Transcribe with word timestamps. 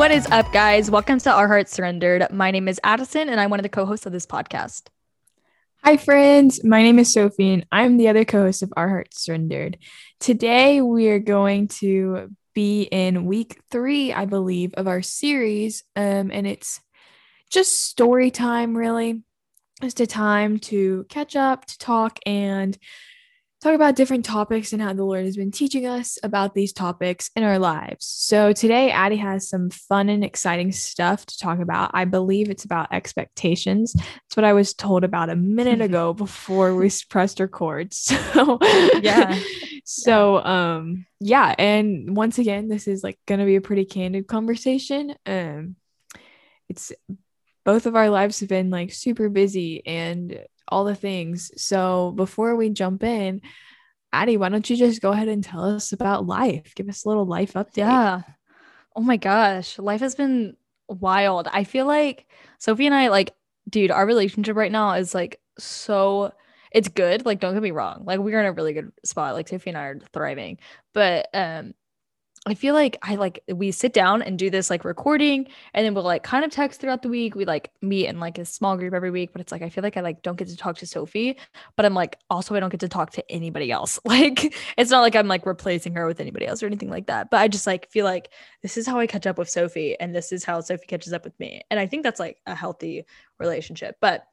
What 0.00 0.12
is 0.12 0.26
up, 0.30 0.50
guys? 0.50 0.90
Welcome 0.90 1.18
to 1.18 1.30
Our 1.30 1.46
Hearts 1.46 1.72
Surrendered. 1.72 2.26
My 2.32 2.50
name 2.50 2.68
is 2.68 2.80
Addison, 2.82 3.28
and 3.28 3.38
I'm 3.38 3.50
one 3.50 3.60
of 3.60 3.64
the 3.64 3.68
co 3.68 3.84
hosts 3.84 4.06
of 4.06 4.12
this 4.12 4.24
podcast. 4.24 4.84
Hi, 5.84 5.98
friends. 5.98 6.64
My 6.64 6.82
name 6.82 6.98
is 6.98 7.12
Sophie, 7.12 7.52
and 7.52 7.66
I'm 7.70 7.98
the 7.98 8.08
other 8.08 8.24
co 8.24 8.44
host 8.44 8.62
of 8.62 8.72
Our 8.78 8.88
Hearts 8.88 9.22
Surrendered. 9.22 9.76
Today, 10.18 10.80
we 10.80 11.10
are 11.10 11.18
going 11.18 11.68
to 11.80 12.34
be 12.54 12.84
in 12.84 13.26
week 13.26 13.60
three, 13.70 14.10
I 14.10 14.24
believe, 14.24 14.72
of 14.72 14.88
our 14.88 15.02
series. 15.02 15.84
Um, 15.94 16.30
and 16.30 16.46
it's 16.46 16.80
just 17.50 17.82
story 17.82 18.30
time, 18.30 18.74
really. 18.74 19.22
Just 19.82 20.00
a 20.00 20.06
time 20.06 20.60
to 20.60 21.04
catch 21.10 21.36
up, 21.36 21.66
to 21.66 21.76
talk, 21.76 22.18
and 22.24 22.78
talk 23.60 23.74
about 23.74 23.94
different 23.94 24.24
topics 24.24 24.72
and 24.72 24.80
how 24.80 24.92
the 24.92 25.04
Lord 25.04 25.24
has 25.24 25.36
been 25.36 25.50
teaching 25.50 25.86
us 25.86 26.18
about 26.22 26.54
these 26.54 26.72
topics 26.72 27.30
in 27.36 27.42
our 27.42 27.58
lives. 27.58 28.06
So 28.06 28.52
today, 28.52 28.90
Addie 28.90 29.16
has 29.16 29.48
some 29.48 29.68
fun 29.68 30.08
and 30.08 30.24
exciting 30.24 30.72
stuff 30.72 31.26
to 31.26 31.38
talk 31.38 31.58
about. 31.58 31.90
I 31.92 32.06
believe 32.06 32.48
it's 32.48 32.64
about 32.64 32.92
expectations. 32.92 33.94
It's 34.26 34.36
what 34.36 34.44
I 34.44 34.54
was 34.54 34.72
told 34.72 35.04
about 35.04 35.28
a 35.28 35.36
minute 35.36 35.82
ago 35.82 36.14
before 36.14 36.74
we 36.74 36.90
pressed 37.08 37.40
record. 37.40 37.94
So 38.00 38.58
Yeah. 39.00 39.38
so 39.84 40.44
um 40.44 41.06
yeah, 41.20 41.54
and 41.58 42.16
once 42.16 42.38
again, 42.38 42.68
this 42.68 42.88
is 42.88 43.04
like 43.04 43.18
gonna 43.26 43.44
be 43.44 43.56
a 43.56 43.60
pretty 43.60 43.84
candid 43.84 44.26
conversation. 44.26 45.14
Um 45.26 45.76
it's 46.68 46.92
both 47.64 47.86
of 47.86 47.94
our 47.94 48.08
lives 48.08 48.40
have 48.40 48.48
been 48.48 48.70
like 48.70 48.92
super 48.92 49.28
busy 49.28 49.86
and 49.86 50.40
all 50.70 50.84
the 50.84 50.94
things. 50.94 51.50
So 51.56 52.12
before 52.12 52.56
we 52.56 52.70
jump 52.70 53.02
in, 53.02 53.42
Addie, 54.12 54.36
why 54.36 54.48
don't 54.48 54.68
you 54.68 54.76
just 54.76 55.00
go 55.00 55.12
ahead 55.12 55.28
and 55.28 55.42
tell 55.42 55.64
us 55.64 55.92
about 55.92 56.26
life? 56.26 56.74
Give 56.74 56.88
us 56.88 57.04
a 57.04 57.08
little 57.08 57.26
life 57.26 57.52
update. 57.54 57.78
Yeah. 57.78 58.22
Oh 58.96 59.02
my 59.02 59.16
gosh. 59.16 59.78
Life 59.78 60.00
has 60.00 60.14
been 60.14 60.56
wild. 60.88 61.48
I 61.52 61.64
feel 61.64 61.86
like 61.86 62.26
Sophie 62.58 62.86
and 62.86 62.94
I, 62.94 63.08
like, 63.08 63.32
dude, 63.68 63.90
our 63.90 64.06
relationship 64.06 64.56
right 64.56 64.72
now 64.72 64.94
is 64.94 65.14
like 65.14 65.40
so 65.58 66.32
it's 66.72 66.88
good. 66.88 67.26
Like, 67.26 67.40
don't 67.40 67.54
get 67.54 67.62
me 67.62 67.72
wrong. 67.72 68.04
Like, 68.04 68.20
we're 68.20 68.38
in 68.38 68.46
a 68.46 68.52
really 68.52 68.72
good 68.72 68.92
spot. 69.04 69.34
Like, 69.34 69.48
Sophie 69.48 69.70
and 69.70 69.78
I 69.78 69.82
are 69.82 69.98
thriving. 70.12 70.58
But 70.94 71.28
um, 71.34 71.74
I 72.46 72.54
feel 72.54 72.72
like 72.72 72.96
I 73.02 73.16
like 73.16 73.44
we 73.52 73.70
sit 73.70 73.92
down 73.92 74.22
and 74.22 74.38
do 74.38 74.48
this 74.48 74.70
like 74.70 74.82
recording 74.86 75.46
and 75.74 75.84
then 75.84 75.92
we'll 75.92 76.04
like 76.04 76.22
kind 76.22 76.42
of 76.42 76.50
text 76.50 76.80
throughout 76.80 77.02
the 77.02 77.10
week. 77.10 77.34
We 77.34 77.44
like 77.44 77.70
meet 77.82 78.06
in 78.06 78.18
like 78.18 78.38
a 78.38 78.46
small 78.46 78.78
group 78.78 78.94
every 78.94 79.10
week, 79.10 79.32
but 79.32 79.42
it's 79.42 79.52
like 79.52 79.60
I 79.60 79.68
feel 79.68 79.82
like 79.82 79.98
I 79.98 80.00
like 80.00 80.22
don't 80.22 80.38
get 80.38 80.48
to 80.48 80.56
talk 80.56 80.78
to 80.78 80.86
Sophie, 80.86 81.36
but 81.76 81.84
I'm 81.84 81.92
like 81.92 82.16
also 82.30 82.54
I 82.54 82.60
don't 82.60 82.70
get 82.70 82.80
to 82.80 82.88
talk 82.88 83.10
to 83.12 83.30
anybody 83.30 83.70
else. 83.70 83.98
Like 84.10 84.54
it's 84.76 84.90
not 84.90 85.02
like 85.02 85.14
I'm 85.14 85.28
like 85.28 85.46
replacing 85.46 85.94
her 85.94 86.06
with 86.06 86.18
anybody 86.18 86.46
else 86.46 86.62
or 86.62 86.66
anything 86.66 86.90
like 86.90 87.06
that. 87.06 87.30
But 87.30 87.40
I 87.40 87.48
just 87.48 87.66
like 87.66 87.90
feel 87.90 88.04
like 88.04 88.30
this 88.62 88.76
is 88.76 88.86
how 88.86 88.98
I 88.98 89.06
catch 89.06 89.26
up 89.26 89.38
with 89.38 89.48
Sophie 89.48 89.98
and 90.00 90.14
this 90.14 90.32
is 90.32 90.42
how 90.42 90.60
Sophie 90.60 90.86
catches 90.86 91.12
up 91.12 91.24
with 91.24 91.38
me. 91.38 91.62
And 91.70 91.78
I 91.78 91.86
think 91.86 92.02
that's 92.02 92.18
like 92.18 92.38
a 92.46 92.54
healthy 92.54 93.04
relationship. 93.38 93.96
But 94.00 94.24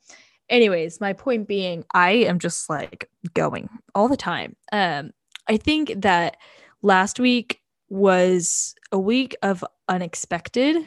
anyways, 0.49 0.99
my 0.99 1.13
point 1.13 1.47
being 1.47 1.83
I 1.93 2.11
am 2.11 2.39
just 2.39 2.69
like 2.69 3.09
going 3.33 3.69
all 3.93 4.07
the 4.07 4.17
time. 4.17 4.55
Um 4.71 5.11
I 5.47 5.57
think 5.57 5.93
that 5.97 6.37
last 6.81 7.19
week 7.19 7.61
was 7.89 8.75
a 8.91 8.99
week 8.99 9.35
of 9.41 9.63
unexpected. 9.87 10.77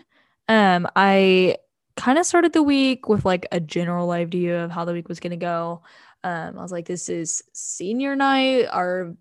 Um, 0.48 0.89
I 0.97 1.56
kind 1.97 2.19
of 2.19 2.27
started 2.27 2.53
the 2.53 2.62
week 2.62 3.09
with 3.09 3.25
like 3.25 3.47
a 3.53 3.61
general 3.61 4.11
idea 4.11 4.65
of 4.65 4.70
how 4.70 4.84
the 4.84 4.93
week 4.93 5.09
was 5.09 5.21
going 5.21 5.31
to 5.31 5.37
go. 5.37 5.83
Um, 6.25 6.59
I 6.59 6.62
was 6.62 6.73
like, 6.73 6.87
this 6.87 7.09
is 7.09 7.43
senior 7.53 8.17
night. 8.17 8.67
Our 8.71 9.15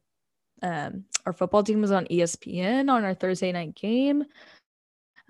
um, 0.61 1.05
our 1.25 1.33
football 1.33 1.63
team 1.63 1.81
was 1.81 1.91
on 1.91 2.05
ESPN 2.07 2.91
on 2.91 3.03
our 3.03 3.13
Thursday 3.13 3.51
night 3.51 3.75
game. 3.75 4.25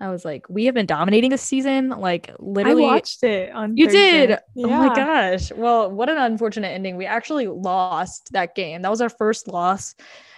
I 0.00 0.08
was 0.08 0.24
like, 0.24 0.46
we 0.48 0.64
have 0.64 0.74
been 0.74 0.86
dominating 0.86 1.30
this 1.30 1.42
season. 1.42 1.90
Like 1.90 2.34
literally, 2.38 2.84
I 2.84 2.94
watched 2.94 3.22
it 3.22 3.52
on 3.52 3.76
you 3.76 3.84
Thursday. 3.84 4.26
did. 4.26 4.38
Oh 4.56 4.68
my 4.68 4.94
gosh. 4.94 5.52
Well, 5.52 5.90
what 5.90 6.08
an 6.08 6.16
unfortunate 6.16 6.68
ending. 6.68 6.96
We 6.96 7.04
actually 7.04 7.46
lost 7.46 8.32
that 8.32 8.54
game. 8.54 8.82
That 8.82 8.90
was 8.90 9.02
our 9.02 9.10
first 9.10 9.46
loss. 9.46 9.94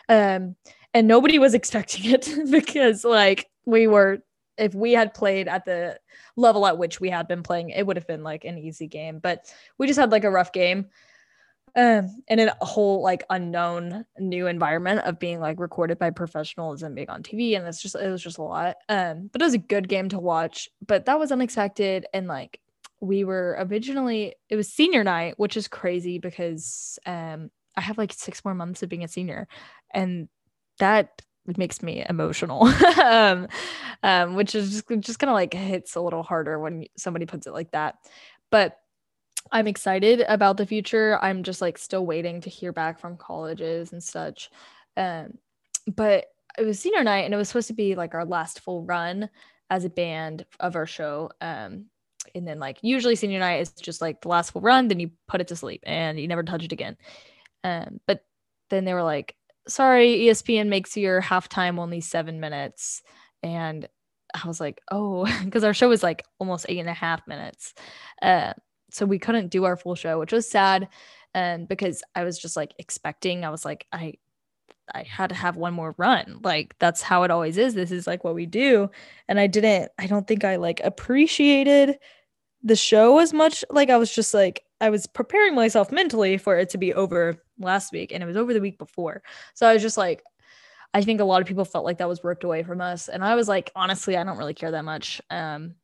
Um, 0.08 0.56
and 0.94 1.08
nobody 1.08 1.38
was 1.38 1.54
expecting 1.54 2.10
it 2.10 2.28
because 2.50 3.04
like 3.04 3.48
we 3.64 3.86
were 3.86 4.22
if 4.58 4.74
we 4.74 4.92
had 4.92 5.14
played 5.14 5.48
at 5.48 5.64
the 5.64 5.98
level 6.36 6.66
at 6.66 6.78
which 6.78 7.00
we 7.00 7.08
had 7.08 7.26
been 7.26 7.42
playing, 7.42 7.70
it 7.70 7.86
would 7.86 7.96
have 7.96 8.06
been 8.06 8.22
like 8.22 8.44
an 8.44 8.58
easy 8.58 8.86
game. 8.86 9.18
But 9.18 9.52
we 9.78 9.86
just 9.86 9.98
had 9.98 10.12
like 10.12 10.24
a 10.24 10.30
rough 10.30 10.52
game. 10.52 10.86
Um, 11.74 12.22
and 12.28 12.38
in 12.38 12.50
a 12.50 12.64
whole 12.64 13.02
like 13.02 13.24
unknown 13.30 14.04
new 14.18 14.46
environment 14.46 15.00
of 15.00 15.18
being 15.18 15.40
like 15.40 15.58
recorded 15.58 15.98
by 15.98 16.10
professionals 16.10 16.82
and 16.82 16.94
being 16.94 17.08
on 17.08 17.22
TV. 17.22 17.56
And 17.56 17.66
it's 17.66 17.80
just 17.80 17.94
it 17.94 18.10
was 18.10 18.22
just 18.22 18.36
a 18.36 18.42
lot. 18.42 18.76
Um, 18.90 19.30
but 19.32 19.40
it 19.40 19.44
was 19.44 19.54
a 19.54 19.58
good 19.58 19.88
game 19.88 20.10
to 20.10 20.18
watch. 20.18 20.68
But 20.86 21.06
that 21.06 21.18
was 21.18 21.32
unexpected 21.32 22.04
and 22.12 22.26
like 22.26 22.60
we 23.02 23.24
were 23.24 23.56
originally 23.58 24.34
it 24.48 24.54
was 24.54 24.72
senior 24.72 25.02
night 25.02 25.34
which 25.36 25.56
is 25.56 25.66
crazy 25.66 26.20
because 26.20 27.00
um 27.04 27.50
i 27.76 27.80
have 27.80 27.98
like 27.98 28.12
six 28.12 28.44
more 28.44 28.54
months 28.54 28.80
of 28.82 28.88
being 28.88 29.02
a 29.02 29.08
senior 29.08 29.48
and 29.92 30.28
that 30.82 31.22
makes 31.56 31.82
me 31.82 32.04
emotional. 32.08 32.68
Um, 33.02 33.48
um 34.04 34.34
which 34.34 34.54
is 34.54 34.70
just, 34.70 35.00
just 35.00 35.18
kind 35.18 35.30
of 35.30 35.34
like 35.34 35.54
hits 35.54 35.96
a 35.96 36.00
little 36.00 36.22
harder 36.22 36.58
when 36.58 36.84
somebody 36.96 37.24
puts 37.26 37.46
it 37.46 37.52
like 37.52 37.70
that. 37.72 37.96
But 38.50 38.78
i'm 39.50 39.66
excited 39.66 40.24
about 40.28 40.56
the 40.56 40.66
future. 40.66 41.18
I'm 41.22 41.42
just 41.42 41.60
like 41.60 41.78
still 41.78 42.04
waiting 42.06 42.40
to 42.42 42.50
hear 42.50 42.72
back 42.72 42.98
from 43.00 43.16
colleges 43.16 43.92
and 43.92 44.02
such. 44.02 44.50
Um 44.96 45.38
but 45.86 46.26
it 46.58 46.66
was 46.66 46.78
senior 46.80 47.04
night 47.04 47.24
and 47.24 47.34
it 47.34 47.36
was 47.36 47.48
supposed 47.48 47.68
to 47.68 47.74
be 47.74 47.94
like 47.94 48.14
our 48.14 48.24
last 48.24 48.60
full 48.60 48.84
run 48.84 49.30
as 49.70 49.84
a 49.84 49.90
band 49.90 50.44
of 50.60 50.76
our 50.76 50.86
show. 50.86 51.30
Um 51.40 51.86
and 52.34 52.46
then 52.46 52.58
like 52.58 52.78
usually 52.82 53.16
senior 53.16 53.40
night 53.40 53.60
is 53.60 53.72
just 53.72 54.00
like 54.00 54.20
the 54.20 54.28
last 54.28 54.52
full 54.52 54.62
run 54.62 54.88
then 54.88 55.00
you 55.00 55.10
put 55.28 55.40
it 55.40 55.48
to 55.48 55.56
sleep 55.56 55.82
and 55.86 56.18
you 56.20 56.28
never 56.28 56.42
touch 56.42 56.64
it 56.64 56.72
again. 56.72 56.96
Um 57.64 58.00
but 58.06 58.24
then 58.70 58.84
they 58.84 58.94
were 58.94 59.02
like 59.02 59.36
sorry 59.68 60.20
espn 60.26 60.68
makes 60.68 60.96
your 60.96 61.20
halftime 61.20 61.78
only 61.78 62.00
seven 62.00 62.40
minutes 62.40 63.02
and 63.42 63.88
i 64.34 64.46
was 64.46 64.60
like 64.60 64.80
oh 64.90 65.24
because 65.44 65.64
our 65.64 65.74
show 65.74 65.88
was 65.88 66.02
like 66.02 66.24
almost 66.38 66.66
eight 66.68 66.78
and 66.78 66.88
a 66.88 66.94
half 66.94 67.26
minutes 67.26 67.74
uh 68.22 68.52
so 68.90 69.06
we 69.06 69.18
couldn't 69.18 69.48
do 69.48 69.64
our 69.64 69.76
full 69.76 69.94
show 69.94 70.18
which 70.18 70.32
was 70.32 70.48
sad 70.48 70.88
and 71.34 71.68
because 71.68 72.02
i 72.14 72.24
was 72.24 72.38
just 72.38 72.56
like 72.56 72.74
expecting 72.78 73.44
i 73.44 73.50
was 73.50 73.64
like 73.64 73.86
i 73.92 74.14
I 74.94 75.04
had 75.04 75.28
to 75.28 75.34
have 75.34 75.56
one 75.56 75.74
more 75.74 75.94
run. 75.98 76.40
Like 76.42 76.74
that's 76.78 77.02
how 77.02 77.22
it 77.22 77.30
always 77.30 77.56
is. 77.58 77.74
This 77.74 77.90
is 77.90 78.06
like 78.06 78.24
what 78.24 78.34
we 78.34 78.46
do. 78.46 78.90
And 79.28 79.38
I 79.38 79.46
didn't 79.46 79.90
I 79.98 80.06
don't 80.06 80.26
think 80.26 80.44
I 80.44 80.56
like 80.56 80.80
appreciated 80.84 81.98
the 82.62 82.76
show 82.76 83.18
as 83.18 83.32
much. 83.32 83.64
Like 83.70 83.90
I 83.90 83.96
was 83.96 84.12
just 84.14 84.34
like 84.34 84.64
I 84.80 84.90
was 84.90 85.06
preparing 85.06 85.54
myself 85.54 85.92
mentally 85.92 86.36
for 86.38 86.58
it 86.58 86.68
to 86.70 86.78
be 86.78 86.92
over 86.94 87.42
last 87.62 87.92
week 87.92 88.12
and 88.12 88.22
it 88.22 88.26
was 88.26 88.36
over 88.36 88.52
the 88.52 88.60
week 88.60 88.78
before. 88.78 89.22
So 89.54 89.66
I 89.66 89.72
was 89.72 89.82
just 89.82 89.96
like 89.96 90.22
I 90.94 91.02
think 91.02 91.20
a 91.20 91.24
lot 91.24 91.40
of 91.40 91.48
people 91.48 91.64
felt 91.64 91.86
like 91.86 91.98
that 91.98 92.08
was 92.08 92.22
ripped 92.22 92.44
away 92.44 92.62
from 92.62 92.80
us 92.80 93.08
and 93.08 93.24
I 93.24 93.34
was 93.34 93.48
like 93.48 93.70
honestly 93.74 94.16
I 94.16 94.24
don't 94.24 94.38
really 94.38 94.54
care 94.54 94.70
that 94.72 94.84
much 94.84 95.20
um 95.30 95.74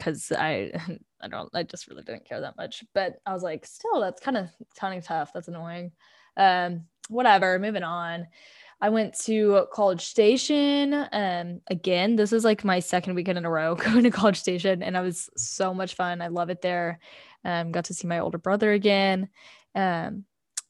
cuz 0.00 0.32
I 0.32 0.72
I 1.20 1.28
don't 1.28 1.50
I 1.54 1.62
just 1.62 1.88
really 1.88 2.02
didn't 2.02 2.26
care 2.26 2.40
that 2.40 2.56
much. 2.56 2.84
But 2.94 3.16
I 3.26 3.32
was 3.32 3.42
like 3.42 3.66
still 3.66 4.00
that's 4.00 4.20
kind 4.20 4.36
of 4.36 4.50
kind 4.78 4.96
of 4.98 5.04
tough. 5.04 5.32
That's 5.32 5.48
annoying. 5.48 5.92
Um 6.36 6.86
whatever, 7.08 7.58
moving 7.58 7.82
on. 7.82 8.26
I 8.80 8.90
went 8.90 9.18
to 9.20 9.66
College 9.72 10.04
Station. 10.04 11.06
Um, 11.12 11.60
again, 11.68 12.16
this 12.16 12.32
is 12.32 12.44
like 12.44 12.62
my 12.64 12.80
second 12.80 13.14
weekend 13.14 13.38
in 13.38 13.46
a 13.46 13.50
row 13.50 13.74
going 13.74 14.02
to 14.02 14.10
College 14.10 14.38
Station, 14.38 14.82
and 14.82 14.96
it 14.96 15.00
was 15.00 15.30
so 15.36 15.72
much 15.72 15.94
fun. 15.94 16.20
I 16.20 16.28
love 16.28 16.50
it 16.50 16.60
there. 16.60 16.98
Um, 17.44 17.72
got 17.72 17.86
to 17.86 17.94
see 17.94 18.06
my 18.06 18.18
older 18.18 18.38
brother 18.38 18.72
again. 18.72 19.28
Um, 19.74 20.24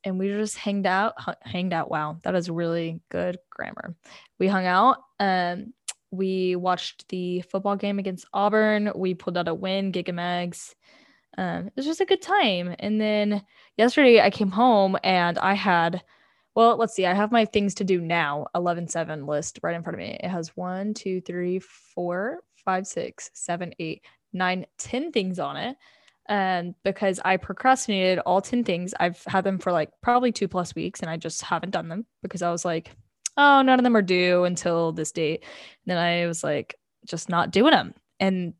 and 0.06 0.18
we 0.18 0.28
just 0.28 0.56
hanged 0.56 0.86
out, 0.86 1.14
hanged 1.42 1.72
out. 1.72 1.90
Wow, 1.90 2.18
that 2.22 2.36
is 2.36 2.48
really 2.48 3.00
good 3.10 3.38
grammar. 3.50 3.96
We 4.38 4.46
hung 4.46 4.64
out. 4.64 4.98
Um, 5.18 5.74
we 6.12 6.54
watched 6.54 7.08
the 7.08 7.40
football 7.42 7.76
game 7.76 7.98
against 7.98 8.28
Auburn. 8.32 8.92
We 8.94 9.14
pulled 9.14 9.36
out 9.36 9.48
a 9.48 9.54
win, 9.54 9.90
Gig 9.90 10.08
'em 10.08 10.16
Ags. 10.16 10.74
Um, 11.36 11.66
it 11.66 11.72
was 11.76 11.84
just 11.84 12.00
a 12.00 12.06
good 12.06 12.22
time. 12.22 12.74
And 12.78 13.00
then 13.00 13.42
yesterday 13.76 14.20
I 14.20 14.30
came 14.30 14.50
home 14.50 14.96
and 15.02 15.38
I 15.38 15.54
had 15.54 16.02
well, 16.54 16.78
let's 16.78 16.94
see. 16.94 17.04
I 17.04 17.12
have 17.12 17.32
my 17.32 17.44
things 17.44 17.74
to 17.74 17.84
do 17.84 18.00
now 18.00 18.46
11 18.54 18.88
7 18.88 19.26
list 19.26 19.58
right 19.62 19.76
in 19.76 19.82
front 19.82 19.96
of 19.96 19.98
me. 19.98 20.18
It 20.22 20.28
has 20.28 20.56
one, 20.56 20.94
two, 20.94 21.20
three, 21.20 21.58
four, 21.58 22.40
five, 22.64 22.86
six, 22.86 23.30
seven, 23.34 23.74
eight, 23.78 24.02
nine, 24.32 24.64
ten 24.78 25.12
things 25.12 25.38
on 25.38 25.56
it. 25.58 25.76
And 26.28 26.74
because 26.82 27.20
I 27.24 27.36
procrastinated 27.36 28.18
all 28.20 28.40
10 28.40 28.64
things, 28.64 28.94
I've 28.98 29.22
had 29.24 29.44
them 29.44 29.58
for 29.58 29.72
like 29.72 29.90
probably 30.02 30.32
two 30.32 30.48
plus 30.48 30.74
weeks 30.74 31.00
and 31.00 31.08
I 31.08 31.16
just 31.16 31.42
haven't 31.42 31.70
done 31.70 31.88
them 31.88 32.06
because 32.22 32.42
I 32.42 32.50
was 32.50 32.64
like, 32.64 32.90
oh, 33.36 33.62
none 33.62 33.78
of 33.78 33.84
them 33.84 33.96
are 33.96 34.02
due 34.02 34.44
until 34.44 34.92
this 34.92 35.12
date. 35.12 35.44
And 35.44 35.96
then 35.96 35.98
I 35.98 36.26
was 36.26 36.42
like, 36.42 36.76
just 37.06 37.28
not 37.28 37.50
doing 37.50 37.70
them. 37.70 37.94
And 38.18 38.54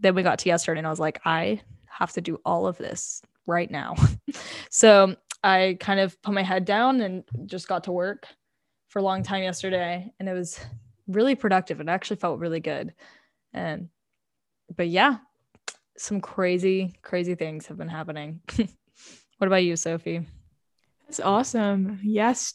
then 0.00 0.14
we 0.14 0.22
got 0.22 0.40
to 0.40 0.48
yesterday 0.48 0.78
and 0.78 0.86
I 0.86 0.90
was 0.90 1.00
like, 1.00 1.20
I 1.24 1.60
have 1.86 2.12
to 2.12 2.20
do 2.20 2.40
all 2.44 2.66
of 2.66 2.78
this 2.78 3.22
right 3.46 3.70
now. 3.70 3.94
so 4.70 5.14
I 5.44 5.76
kind 5.80 6.00
of 6.00 6.20
put 6.22 6.34
my 6.34 6.42
head 6.42 6.64
down 6.64 7.00
and 7.00 7.24
just 7.46 7.68
got 7.68 7.84
to 7.84 7.92
work 7.92 8.26
for 8.88 8.98
a 8.98 9.02
long 9.02 9.22
time 9.22 9.42
yesterday. 9.42 10.12
And 10.18 10.28
it 10.28 10.32
was 10.32 10.58
really 11.06 11.34
productive. 11.34 11.80
It 11.80 11.88
actually 11.88 12.16
felt 12.16 12.40
really 12.40 12.60
good. 12.60 12.94
And 13.52 13.88
but 14.74 14.88
yeah, 14.88 15.18
some 15.96 16.20
crazy, 16.20 16.94
crazy 17.02 17.34
things 17.34 17.66
have 17.66 17.76
been 17.76 17.88
happening. 17.88 18.40
what 19.38 19.46
about 19.46 19.64
you, 19.64 19.76
Sophie? 19.76 20.26
That's 21.12 21.20
awesome. 21.20 22.00
Yes, 22.02 22.54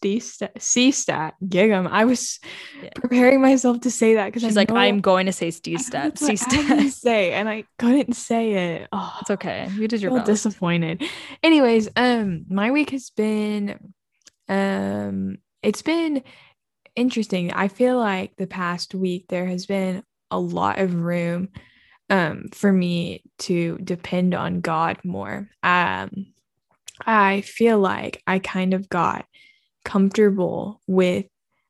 C-stat, 0.58 1.36
gig 1.48 1.70
'em. 1.70 1.86
I 1.86 2.06
was 2.06 2.40
yeah. 2.82 2.90
preparing 2.96 3.40
myself 3.40 3.82
to 3.82 3.92
say 3.92 4.16
that 4.16 4.26
because 4.26 4.42
she's 4.42 4.56
like, 4.56 4.72
I'm 4.72 5.00
going 5.00 5.28
to 5.28 5.32
say 5.32 5.52
C-stat, 5.52 6.18
C-stat. 6.18 6.92
Say, 6.92 7.34
and 7.34 7.48
I 7.48 7.66
couldn't 7.78 8.14
say 8.14 8.54
it. 8.54 8.88
Oh, 9.00 9.16
it's 9.22 9.30
okay. 9.30 9.70
You 9.76 9.88
did 9.88 10.02
your 10.02 10.12
best. 10.12 10.26
Disappointed. 10.26 11.04
Anyways, 11.44 11.90
um, 11.96 12.46
my 12.50 12.72
week 12.72 12.90
has 12.90 13.12
been, 13.12 13.94
um, 14.50 15.38
it's 15.62 15.84
been 15.84 16.24
interesting. 16.96 17.54
I 17.54 17.68
feel 17.68 18.00
like 18.00 18.36
the 18.38 18.48
past 18.48 18.96
week 18.96 19.26
there 19.30 19.46
has 19.46 19.68
been 19.68 20.04
a 20.32 20.40
lot 20.40 20.80
of 20.80 20.96
room, 20.96 21.50
um, 22.10 22.46
for 22.54 22.72
me 22.72 23.24
to 23.40 23.78
depend 23.84 24.34
on 24.34 24.62
God 24.62 24.98
more. 25.04 25.50
Um 25.64 26.28
I 27.06 27.42
feel 27.42 27.80
like 27.80 28.24
I 28.26 28.40
kind 28.40 28.74
of 28.74 28.90
got 28.90 29.26
comfortable 29.86 30.82
with 30.88 31.26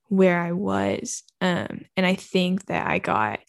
where 0.10 0.42
I 0.42 0.54
was. 0.54 1.24
Um, 1.42 1.86
and 1.95 2.06
I 2.06 2.16
think 2.16 2.68
that 2.68 2.88
I 2.88 3.00
got 3.00 3.39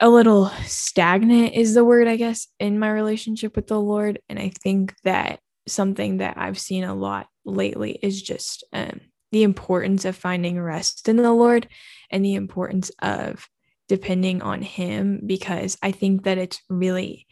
a 0.00 0.08
little 0.08 0.48
stagnant, 0.64 1.54
is 1.54 1.74
the 1.74 1.84
word, 1.84 2.06
I 2.06 2.16
guess, 2.16 2.46
in 2.60 2.78
my 2.78 2.90
relationship 2.90 3.56
with 3.56 3.66
the 3.66 3.80
Lord. 3.80 4.20
And 4.28 4.38
I 4.38 4.52
think 4.62 4.94
that 5.02 5.40
something 5.66 6.18
that 6.18 6.36
I've 6.36 6.58
seen 6.58 6.84
a 6.84 6.94
lot 6.94 7.26
lately 7.44 7.98
is 8.02 8.22
just 8.22 8.64
um, 8.72 9.00
the 9.32 9.42
importance 9.42 10.04
of 10.04 10.14
finding 10.16 10.60
rest 10.60 11.08
in 11.08 11.16
the 11.16 11.32
Lord 11.32 11.68
and 12.10 12.24
the 12.24 12.34
importance 12.34 12.90
of 13.00 13.48
depending 13.88 14.42
on 14.42 14.62
Him 14.62 15.20
because 15.26 15.76
I 15.82 15.92
think 15.92 16.24
that 16.24 16.38
it's 16.38 16.60
really 16.68 17.26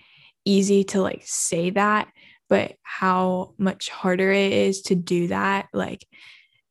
easy 0.45 0.85
to 0.85 1.03
like 1.03 1.23
say 1.25 1.71
that 1.71 2.09
but 2.49 2.75
how 2.83 3.55
much 3.59 3.91
harder 3.91 4.31
it 4.31 4.53
is 4.53 4.83
to 4.83 4.95
do 4.95 5.27
that 5.27 5.67
like 5.73 6.07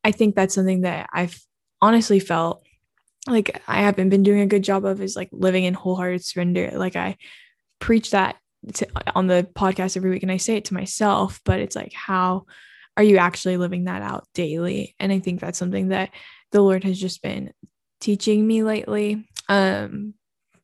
i 0.04 0.12
think 0.12 0.34
that's 0.34 0.56
something 0.56 0.82
that 0.82 1.10
i've 1.14 1.40
honestly 1.82 2.20
felt 2.20 2.66
like 3.28 3.62
i 3.68 3.82
haven't 3.82 4.10
been 4.10 4.24
doing 4.24 4.40
a 4.40 4.48
good 4.48 4.64
job 4.64 4.86
of 4.86 5.02
is 5.02 5.16
like 5.16 5.30
living 5.32 5.66
in 5.66 5.74
wholehearted 5.74 6.24
surrender. 6.24 6.72
Like 6.74 6.96
i 6.96 7.18
preach 7.80 8.12
that 8.12 8.38
to, 8.76 8.88
on 9.14 9.28
the 9.28 9.48
podcast 9.56 9.98
every 9.98 10.10
week 10.10 10.24
and 10.24 10.32
i 10.32 10.38
say 10.38 10.56
it 10.56 10.66
to 10.66 10.74
myself 10.74 11.42
but 11.44 11.60
it's 11.60 11.76
like 11.76 11.94
how 11.94 12.46
are 12.98 13.04
you 13.04 13.18
actually 13.18 13.58
living 13.58 13.84
that 13.84 14.02
out 14.02 14.26
daily? 14.34 14.96
And 15.00 15.12
i 15.12 15.20
think 15.20 15.42
that's 15.42 15.60
something 15.60 15.90
that 15.90 16.12
the 16.52 16.62
lord 16.62 16.86
has 16.86 17.00
just 17.00 17.22
been 17.22 17.52
teaching 18.00 18.48
me 18.48 18.64
lately 18.64 19.28
um 19.50 20.14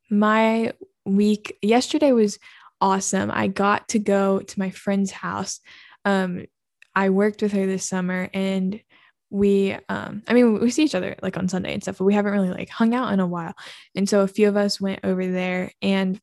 my 0.10 0.74
week 1.06 1.58
yesterday 1.62 2.12
was 2.12 2.38
awesome. 2.82 3.32
I 3.32 3.48
got 3.48 3.90
to 3.90 4.00
go 4.00 4.40
to 4.40 4.60
my 4.60 4.72
friend's 4.72 5.12
house. 5.12 5.60
Um, 6.04 6.46
I 6.96 7.10
worked 7.10 7.42
with 7.42 7.54
her 7.54 7.66
this 7.66 7.86
summer 7.86 8.30
and 8.34 8.82
we 9.30 9.78
um 9.88 10.24
I 10.28 10.34
mean 10.34 10.60
we 10.60 10.70
see 10.72 10.84
each 10.84 10.96
other 10.96 11.16
like 11.22 11.38
on 11.38 11.48
Sunday 11.48 11.74
and 11.74 11.82
stuff, 11.82 12.00
but 12.00 12.04
we 12.04 12.14
haven't 12.14 12.34
really 12.34 12.50
like 12.50 12.68
hung 12.68 12.94
out 12.94 13.14
in 13.14 13.22
a 13.22 13.28
while. 13.28 13.54
And 13.96 14.10
so 14.10 14.22
a 14.22 14.28
few 14.28 14.50
of 14.50 14.58
us 14.58 14.82
went 14.82 15.00
over 15.06 15.26
there 15.26 15.72
and 15.82 16.20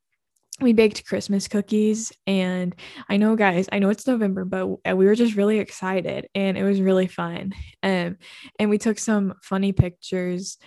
we 0.60 0.74
baked 0.74 1.06
Christmas 1.06 1.48
cookies 1.48 2.12
and 2.26 2.74
I 3.08 3.16
know 3.16 3.34
guys, 3.34 3.68
I 3.72 3.78
know 3.78 3.88
it's 3.88 4.06
November, 4.06 4.44
but 4.44 4.66
we 4.66 5.06
were 5.06 5.14
just 5.14 5.36
really 5.36 5.58
excited 5.58 6.28
and 6.34 6.58
it 6.58 6.64
was 6.64 6.82
really 6.82 7.06
fun. 7.06 7.54
Um 7.82 8.18
and 8.58 8.68
we 8.68 8.76
took 8.76 8.98
some 8.98 9.34
funny 9.42 9.72
pictures 9.72 10.58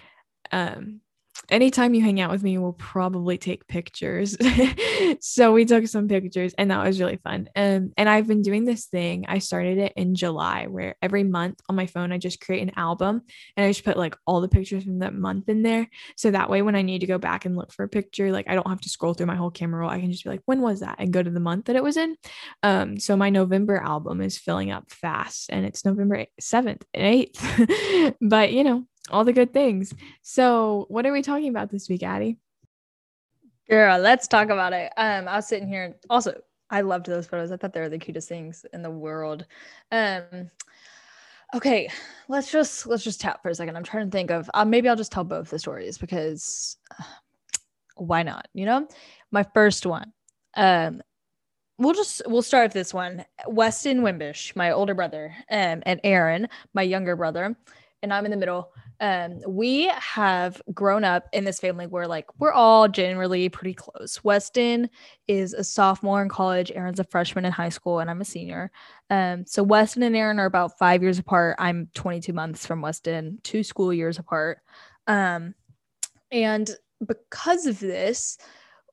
um 0.52 1.02
anytime 1.50 1.94
you 1.94 2.02
hang 2.02 2.20
out 2.22 2.32
with 2.32 2.44
me, 2.44 2.58
we'll 2.58 2.74
probably 2.74 3.38
take 3.38 3.68
pictures. 3.68 4.38
so 5.20 5.52
we 5.52 5.66
took 5.66 5.88
some 5.88 6.08
pictures 6.08 6.54
and 6.58 6.72
that 6.72 6.86
was 6.86 7.00
really 7.00 7.18
fun. 7.18 7.50
Um, 7.56 7.92
and 7.98 8.10
I've 8.10 8.28
been 8.28 8.42
doing 8.42 8.66
this 8.66 8.86
thing. 8.86 9.26
I 9.28 9.40
started 9.40 9.78
it 9.78 9.94
in 9.96 10.16
July 10.16 10.68
where 10.68 10.96
every 11.02 11.24
month 11.24 11.60
on 11.68 11.76
my 11.76 11.86
phone, 11.88 12.12
I 12.12 12.18
just 12.18 12.42
create 12.42 12.62
an 12.62 12.74
album 12.78 13.22
and 13.58 13.66
I 13.66 13.70
just 13.70 13.84
put 13.84 13.98
like 13.98 14.16
all 14.26 14.42
the 14.42 14.48
pictures 14.48 14.84
from 14.84 15.00
that 15.00 15.14
month 15.14 15.50
in 15.50 15.64
there. 15.64 15.90
So 16.16 16.32
that 16.32 16.50
way, 16.50 16.62
when 16.62 16.76
I 16.76 16.82
need 16.82 17.00
to 17.00 17.08
go 17.08 17.18
back 17.18 17.46
and 17.46 17.56
look 17.56 17.72
for 17.72 17.84
a 17.84 17.90
picture, 17.90 18.32
like 18.32 18.50
I 18.50 18.56
don't 18.56 18.70
have 18.70 18.82
to 18.82 18.90
scroll 18.90 19.14
through 19.14 19.28
my 19.28 19.36
whole 19.36 19.52
camera 19.52 19.82
roll. 19.82 19.90
I 19.90 20.00
can 20.00 20.12
just 20.12 20.24
be 20.24 20.30
like, 20.30 20.44
when 20.46 20.62
was 20.62 20.82
that? 20.82 20.96
And 21.00 21.14
go 21.14 21.24
to 21.24 21.30
the 21.30 21.40
month 21.40 21.66
that 21.66 21.76
it 21.76 21.84
was 21.84 21.98
in. 21.98 22.16
Um, 22.64 23.00
so 23.00 23.18
my 23.18 23.30
November 23.30 23.78
album 23.78 24.22
is 24.22 24.38
filling 24.38 24.72
up 24.72 24.90
fast 24.92 25.50
and 25.50 25.66
it's 25.66 25.86
November 25.86 26.26
7th 26.40 26.84
and 26.94 27.28
8th. 27.34 28.16
but 28.22 28.54
you 28.54 28.64
know, 28.64 28.86
all 29.12 29.24
the 29.24 29.34
good 29.34 29.54
things. 29.54 29.94
So, 30.22 30.86
what 30.90 31.06
are 31.06 31.14
we 31.14 31.22
talking 31.22 31.50
about 31.50 31.70
this 31.70 31.90
week, 31.90 32.04
Addie? 32.04 32.38
Girl, 33.70 34.00
let's 34.00 34.28
talk 34.28 34.50
about 34.50 34.74
it. 34.74 34.92
Um, 34.98 35.28
I 35.28 35.38
was 35.38 35.48
sitting 35.48 35.68
here. 35.68 35.96
Also, 36.10 36.42
I 36.70 36.82
loved 36.82 37.06
those 37.06 37.28
photos. 37.28 37.52
I 37.52 37.58
thought 37.58 37.74
they 37.74 37.82
were 37.82 37.90
the 37.90 38.00
cutest 38.00 38.30
things 38.30 38.66
in 38.74 38.82
the 38.82 38.90
world. 38.90 39.46
Um, 39.92 40.50
okay, 41.54 41.90
let's 42.28 42.52
just 42.52 42.88
let's 42.88 43.04
just 43.04 43.22
tap 43.22 43.42
for 43.42 43.50
a 43.50 43.56
second. 43.56 43.76
I'm 43.76 43.84
trying 43.84 44.06
to 44.06 44.12
think 44.12 44.32
of. 44.32 44.50
Uh, 44.54 44.66
maybe 44.66 44.90
I'll 44.90 44.96
just 44.96 45.12
tell 45.12 45.24
both 45.24 45.50
the 45.50 45.60
stories 45.60 45.98
because 45.98 46.78
uh, 47.00 47.04
why 47.96 48.24
not? 48.24 48.48
You 48.54 48.66
know, 48.66 48.88
my 49.32 49.44
first 49.54 49.86
one. 49.86 50.14
Um, 50.56 51.02
we'll 51.78 51.94
just 51.94 52.22
we'll 52.26 52.42
start 52.42 52.66
with 52.66 52.74
this 52.74 52.94
one. 52.94 53.26
Weston 53.48 54.02
Wimbish, 54.02 54.56
my 54.56 54.72
older 54.72 54.94
brother, 54.94 55.36
um, 55.50 55.84
and 55.86 56.00
Aaron, 56.04 56.48
my 56.74 56.82
younger 56.84 57.16
brother, 57.16 57.56
and 58.02 58.14
I'm 58.14 58.26
in 58.26 58.32
the 58.32 58.38
middle 58.38 58.72
um, 59.02 59.42
we 59.48 59.88
have 59.88 60.62
grown 60.76 61.04
up 61.04 61.28
in 61.34 61.44
this 61.44 61.60
family 61.60 61.88
where 61.88 62.08
like 62.08 62.28
we're 62.40 62.54
all 62.54 62.88
generally 62.88 63.50
pretty 63.50 63.74
close. 63.74 64.24
Weston 64.24 64.92
is 65.28 65.54
a 65.54 65.64
sophomore 65.64 66.22
in 66.22 66.30
college, 66.30 66.72
Aaron's 66.76 67.00
a 67.00 67.04
freshman 67.04 67.44
in 67.44 67.52
high 67.52 67.70
school, 67.70 68.00
and 68.00 68.12
I'm 68.12 68.22
a 68.22 68.26
senior. 68.26 68.72
Um, 69.10 69.44
so 69.48 69.64
Weston 69.64 70.04
and 70.04 70.16
Aaron 70.16 70.40
are 70.40 70.46
about 70.46 70.78
five 70.78 71.02
years 71.02 71.18
apart. 71.18 71.56
I'm 71.58 71.90
22 71.96 72.32
months 72.32 72.64
from 72.64 72.82
Weston, 72.82 73.40
two 73.42 73.64
school 73.64 73.92
years 73.92 74.20
apart. 74.20 74.60
Um, 75.08 75.56
and 76.32 76.70
because 77.06 77.66
of 77.66 77.80
this, 77.80 78.38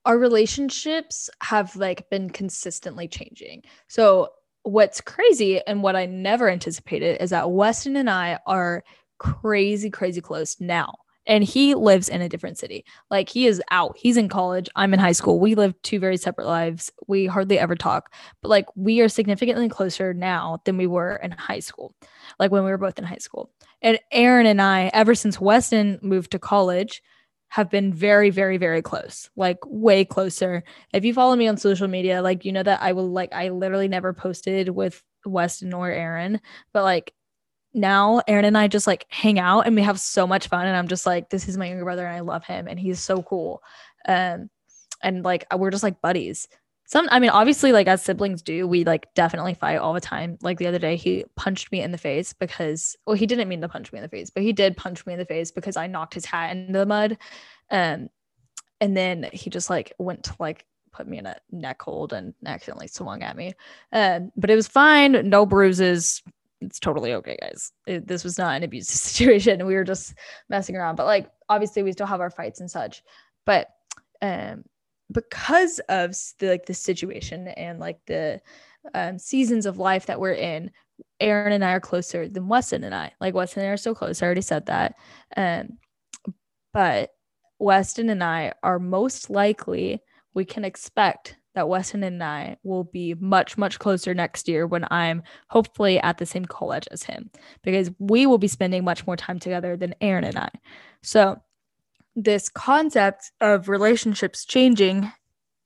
our 0.06 0.16
relationships 0.16 1.28
have 1.42 1.76
like 1.76 2.08
been 2.08 2.30
consistently 2.30 3.08
changing. 3.08 3.62
So 3.88 4.30
what's 4.62 5.02
crazy 5.02 5.60
and 5.66 5.82
what 5.82 5.96
I 5.96 6.06
never 6.06 6.48
anticipated 6.48 7.20
is 7.20 7.28
that 7.28 7.50
Weston 7.50 7.96
and 7.96 8.08
I 8.08 8.38
are 8.46 8.84
crazy, 9.18 9.90
crazy 9.90 10.20
close 10.20 10.60
now. 10.60 10.94
And 11.26 11.44
he 11.44 11.74
lives 11.74 12.08
in 12.08 12.22
a 12.22 12.28
different 12.28 12.56
city. 12.56 12.86
Like 13.10 13.28
he 13.28 13.46
is 13.46 13.60
out. 13.70 13.98
He's 13.98 14.16
in 14.16 14.30
college. 14.30 14.68
I'm 14.76 14.94
in 14.94 15.00
high 15.00 15.12
school. 15.12 15.38
We 15.38 15.54
live 15.54 15.74
two 15.82 16.00
very 16.00 16.16
separate 16.16 16.46
lives. 16.46 16.90
We 17.06 17.26
hardly 17.26 17.58
ever 17.58 17.76
talk, 17.76 18.14
but 18.40 18.48
like 18.48 18.64
we 18.76 19.02
are 19.02 19.10
significantly 19.10 19.68
closer 19.68 20.14
now 20.14 20.62
than 20.64 20.78
we 20.78 20.86
were 20.86 21.16
in 21.16 21.32
high 21.32 21.60
school, 21.60 21.94
like 22.38 22.50
when 22.50 22.64
we 22.64 22.70
were 22.70 22.78
both 22.78 22.98
in 22.98 23.04
high 23.04 23.18
school. 23.18 23.50
And 23.82 23.98
Aaron 24.10 24.46
and 24.46 24.62
I, 24.62 24.90
ever 24.94 25.14
since 25.14 25.38
Weston 25.38 25.98
moved 26.00 26.30
to 26.30 26.38
college, 26.38 27.02
have 27.48 27.70
been 27.70 27.92
very, 27.92 28.30
very, 28.30 28.56
very 28.56 28.82
close, 28.82 29.30
like 29.36 29.58
way 29.64 30.04
closer. 30.04 30.62
If 30.92 31.04
you 31.04 31.14
follow 31.14 31.34
me 31.34 31.48
on 31.48 31.56
social 31.56 31.88
media, 31.88 32.22
like 32.22 32.44
you 32.44 32.52
know 32.52 32.62
that 32.62 32.82
I 32.82 32.92
will 32.92 33.10
like 33.10 33.32
I 33.32 33.48
literally 33.48 33.88
never 33.88 34.12
posted 34.12 34.68
with 34.68 35.02
Weston 35.24 35.72
or 35.72 35.90
Aaron, 35.90 36.40
but 36.72 36.84
like 36.84 37.14
now 37.78 38.22
Aaron 38.28 38.44
and 38.44 38.58
I 38.58 38.68
just 38.68 38.86
like 38.86 39.06
hang 39.08 39.38
out 39.38 39.66
and 39.66 39.74
we 39.74 39.82
have 39.82 40.00
so 40.00 40.26
much 40.26 40.48
fun. 40.48 40.66
And 40.66 40.76
I'm 40.76 40.88
just 40.88 41.06
like, 41.06 41.30
this 41.30 41.48
is 41.48 41.56
my 41.56 41.68
younger 41.68 41.84
brother 41.84 42.06
and 42.06 42.16
I 42.16 42.20
love 42.20 42.44
him 42.44 42.68
and 42.68 42.78
he's 42.78 43.00
so 43.00 43.22
cool. 43.22 43.62
Um, 44.06 44.50
and 45.02 45.24
like 45.24 45.46
we're 45.56 45.70
just 45.70 45.82
like 45.82 46.00
buddies. 46.00 46.48
Some, 46.86 47.06
I 47.10 47.18
mean, 47.18 47.28
obviously, 47.28 47.72
like 47.72 47.86
as 47.86 48.02
siblings 48.02 48.40
do, 48.40 48.66
we 48.66 48.84
like 48.84 49.12
definitely 49.14 49.52
fight 49.52 49.76
all 49.76 49.92
the 49.92 50.00
time. 50.00 50.38
Like 50.40 50.56
the 50.56 50.66
other 50.66 50.78
day, 50.78 50.96
he 50.96 51.26
punched 51.36 51.70
me 51.70 51.82
in 51.82 51.92
the 51.92 51.98
face 51.98 52.32
because, 52.32 52.96
well, 53.06 53.14
he 53.14 53.26
didn't 53.26 53.48
mean 53.48 53.60
to 53.60 53.68
punch 53.68 53.92
me 53.92 53.98
in 53.98 54.02
the 54.02 54.08
face, 54.08 54.30
but 54.30 54.42
he 54.42 54.54
did 54.54 54.74
punch 54.74 55.04
me 55.04 55.12
in 55.12 55.18
the 55.18 55.26
face 55.26 55.50
because 55.50 55.76
I 55.76 55.86
knocked 55.86 56.14
his 56.14 56.24
hat 56.24 56.56
into 56.56 56.78
the 56.78 56.86
mud. 56.86 57.18
Um, 57.70 58.08
and 58.80 58.96
then 58.96 59.28
he 59.34 59.50
just 59.50 59.68
like 59.68 59.92
went 59.98 60.24
to 60.24 60.36
like 60.38 60.64
put 60.92 61.06
me 61.06 61.18
in 61.18 61.26
a 61.26 61.36
neck 61.50 61.82
hold 61.82 62.14
and 62.14 62.32
accidentally 62.46 62.88
swung 62.88 63.22
at 63.22 63.36
me. 63.36 63.52
Um, 63.92 64.32
but 64.36 64.48
it 64.48 64.56
was 64.56 64.66
fine, 64.66 65.28
no 65.28 65.44
bruises, 65.44 66.22
it's 66.60 66.80
totally 66.80 67.14
okay, 67.14 67.36
guys. 67.40 67.72
It, 67.86 68.06
this 68.06 68.24
was 68.24 68.38
not 68.38 68.56
an 68.56 68.62
abusive 68.62 68.94
situation. 68.94 69.64
We 69.66 69.74
were 69.74 69.84
just 69.84 70.14
messing 70.48 70.76
around, 70.76 70.96
but 70.96 71.06
like 71.06 71.30
obviously 71.48 71.82
we 71.82 71.92
still 71.92 72.06
have 72.06 72.20
our 72.20 72.30
fights 72.30 72.60
and 72.60 72.70
such. 72.70 73.02
But 73.46 73.68
um, 74.22 74.64
because 75.12 75.78
of 75.88 76.14
the, 76.38 76.48
like 76.48 76.66
the 76.66 76.74
situation 76.74 77.48
and 77.48 77.78
like 77.78 77.98
the 78.06 78.40
um, 78.94 79.18
seasons 79.18 79.66
of 79.66 79.78
life 79.78 80.06
that 80.06 80.20
we're 80.20 80.32
in, 80.32 80.70
Aaron 81.20 81.52
and 81.52 81.64
I 81.64 81.72
are 81.72 81.80
closer 81.80 82.28
than 82.28 82.48
Weston 82.48 82.84
and 82.84 82.94
I. 82.94 83.12
Like 83.20 83.34
Weston 83.34 83.62
and 83.62 83.70
I 83.70 83.72
are 83.72 83.76
so 83.76 83.94
close. 83.94 84.22
I 84.22 84.26
already 84.26 84.40
said 84.40 84.66
that. 84.66 84.94
Um, 85.36 85.78
but 86.72 87.10
Weston 87.58 88.10
and 88.10 88.22
I 88.22 88.52
are 88.62 88.78
most 88.78 89.30
likely 89.30 90.00
we 90.34 90.44
can 90.44 90.64
expect 90.64 91.36
that 91.58 91.68
Weston 91.68 92.04
and 92.04 92.22
I 92.22 92.56
will 92.62 92.84
be 92.84 93.14
much, 93.14 93.58
much 93.58 93.80
closer 93.80 94.14
next 94.14 94.46
year 94.46 94.64
when 94.64 94.86
I'm 94.92 95.24
hopefully 95.48 95.98
at 95.98 96.18
the 96.18 96.26
same 96.26 96.44
college 96.44 96.86
as 96.92 97.02
him, 97.02 97.30
because 97.64 97.90
we 97.98 98.26
will 98.26 98.38
be 98.38 98.46
spending 98.46 98.84
much 98.84 99.04
more 99.08 99.16
time 99.16 99.40
together 99.40 99.76
than 99.76 99.96
Aaron 100.00 100.22
and 100.22 100.38
I. 100.38 100.50
So 101.02 101.42
this 102.14 102.48
concept 102.48 103.32
of 103.40 103.68
relationships 103.68 104.44
changing 104.44 105.10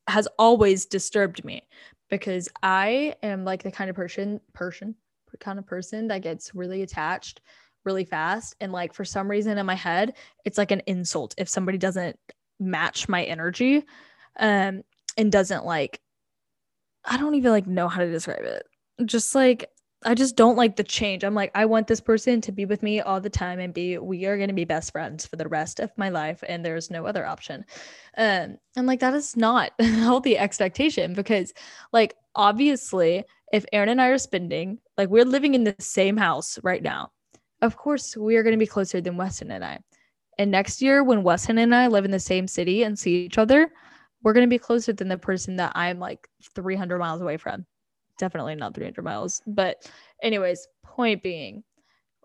has 0.08 0.26
always 0.38 0.86
disturbed 0.86 1.44
me 1.44 1.62
because 2.08 2.48
I 2.62 3.14
am 3.22 3.44
like 3.44 3.62
the 3.62 3.70
kind 3.70 3.90
of 3.90 3.96
person 3.96 4.40
person 4.54 4.94
kind 5.40 5.58
of 5.58 5.66
person 5.66 6.08
that 6.08 6.22
gets 6.22 6.54
really 6.54 6.82
attached 6.82 7.40
really 7.84 8.04
fast 8.04 8.54
and 8.60 8.70
like 8.70 8.92
for 8.92 9.04
some 9.04 9.30
reason 9.30 9.56
in 9.56 9.64
my 9.64 9.74
head 9.74 10.14
it's 10.44 10.58
like 10.58 10.70
an 10.70 10.82
insult 10.86 11.34
if 11.38 11.48
somebody 11.48 11.78
doesn't 11.78 12.16
match 12.60 13.08
my 13.08 13.24
energy 13.24 13.82
um 14.38 14.82
and 15.16 15.30
doesn't 15.30 15.64
like 15.64 16.00
I 17.04 17.16
don't 17.16 17.34
even 17.34 17.50
like 17.50 17.66
know 17.66 17.88
how 17.88 18.00
to 18.00 18.10
describe 18.10 18.44
it. 18.44 18.64
Just 19.04 19.34
like 19.34 19.68
I 20.04 20.14
just 20.14 20.36
don't 20.36 20.56
like 20.56 20.76
the 20.76 20.84
change. 20.84 21.22
I'm 21.22 21.34
like, 21.34 21.52
I 21.54 21.64
want 21.64 21.86
this 21.86 22.00
person 22.00 22.40
to 22.42 22.52
be 22.52 22.64
with 22.64 22.82
me 22.82 23.00
all 23.00 23.20
the 23.20 23.30
time 23.30 23.60
and 23.60 23.72
be, 23.72 23.98
we 23.98 24.24
are 24.26 24.36
going 24.36 24.48
to 24.48 24.54
be 24.54 24.64
best 24.64 24.90
friends 24.92 25.26
for 25.26 25.36
the 25.36 25.48
rest 25.48 25.80
of 25.80 25.92
my 25.96 26.08
life. 26.08 26.42
And 26.48 26.64
there's 26.64 26.90
no 26.90 27.06
other 27.06 27.24
option. 27.24 27.64
Um, 28.16 28.58
I'm 28.76 28.86
like, 28.86 29.00
that 29.00 29.14
is 29.14 29.36
not 29.36 29.72
a 29.78 29.84
healthy 30.00 30.36
expectation 30.36 31.14
because, 31.14 31.52
like, 31.92 32.14
obviously, 32.34 33.24
if 33.52 33.64
Aaron 33.72 33.90
and 33.90 34.02
I 34.02 34.08
are 34.08 34.18
spending, 34.18 34.78
like, 34.96 35.08
we're 35.08 35.24
living 35.24 35.54
in 35.54 35.64
the 35.64 35.76
same 35.78 36.16
house 36.16 36.58
right 36.62 36.82
now, 36.82 37.12
of 37.60 37.76
course, 37.76 38.16
we 38.16 38.36
are 38.36 38.42
going 38.42 38.54
to 38.54 38.58
be 38.58 38.66
closer 38.66 39.00
than 39.00 39.16
Weston 39.16 39.52
and 39.52 39.64
I. 39.64 39.78
And 40.38 40.50
next 40.50 40.82
year, 40.82 41.04
when 41.04 41.22
Weston 41.22 41.58
and 41.58 41.74
I 41.74 41.86
live 41.86 42.04
in 42.04 42.10
the 42.10 42.18
same 42.18 42.48
city 42.48 42.82
and 42.82 42.98
see 42.98 43.24
each 43.24 43.38
other, 43.38 43.70
we're 44.22 44.32
going 44.32 44.46
to 44.46 44.50
be 44.50 44.58
closer 44.58 44.92
than 44.92 45.08
the 45.08 45.18
person 45.18 45.56
that 45.56 45.72
I'm 45.74 45.98
like 45.98 46.28
300 46.54 46.98
miles 46.98 47.20
away 47.20 47.36
from 47.36 47.66
definitely 48.18 48.54
not 48.54 48.74
300 48.74 49.02
miles. 49.02 49.42
But, 49.46 49.90
anyways, 50.22 50.68
point 50.84 51.22
being, 51.22 51.64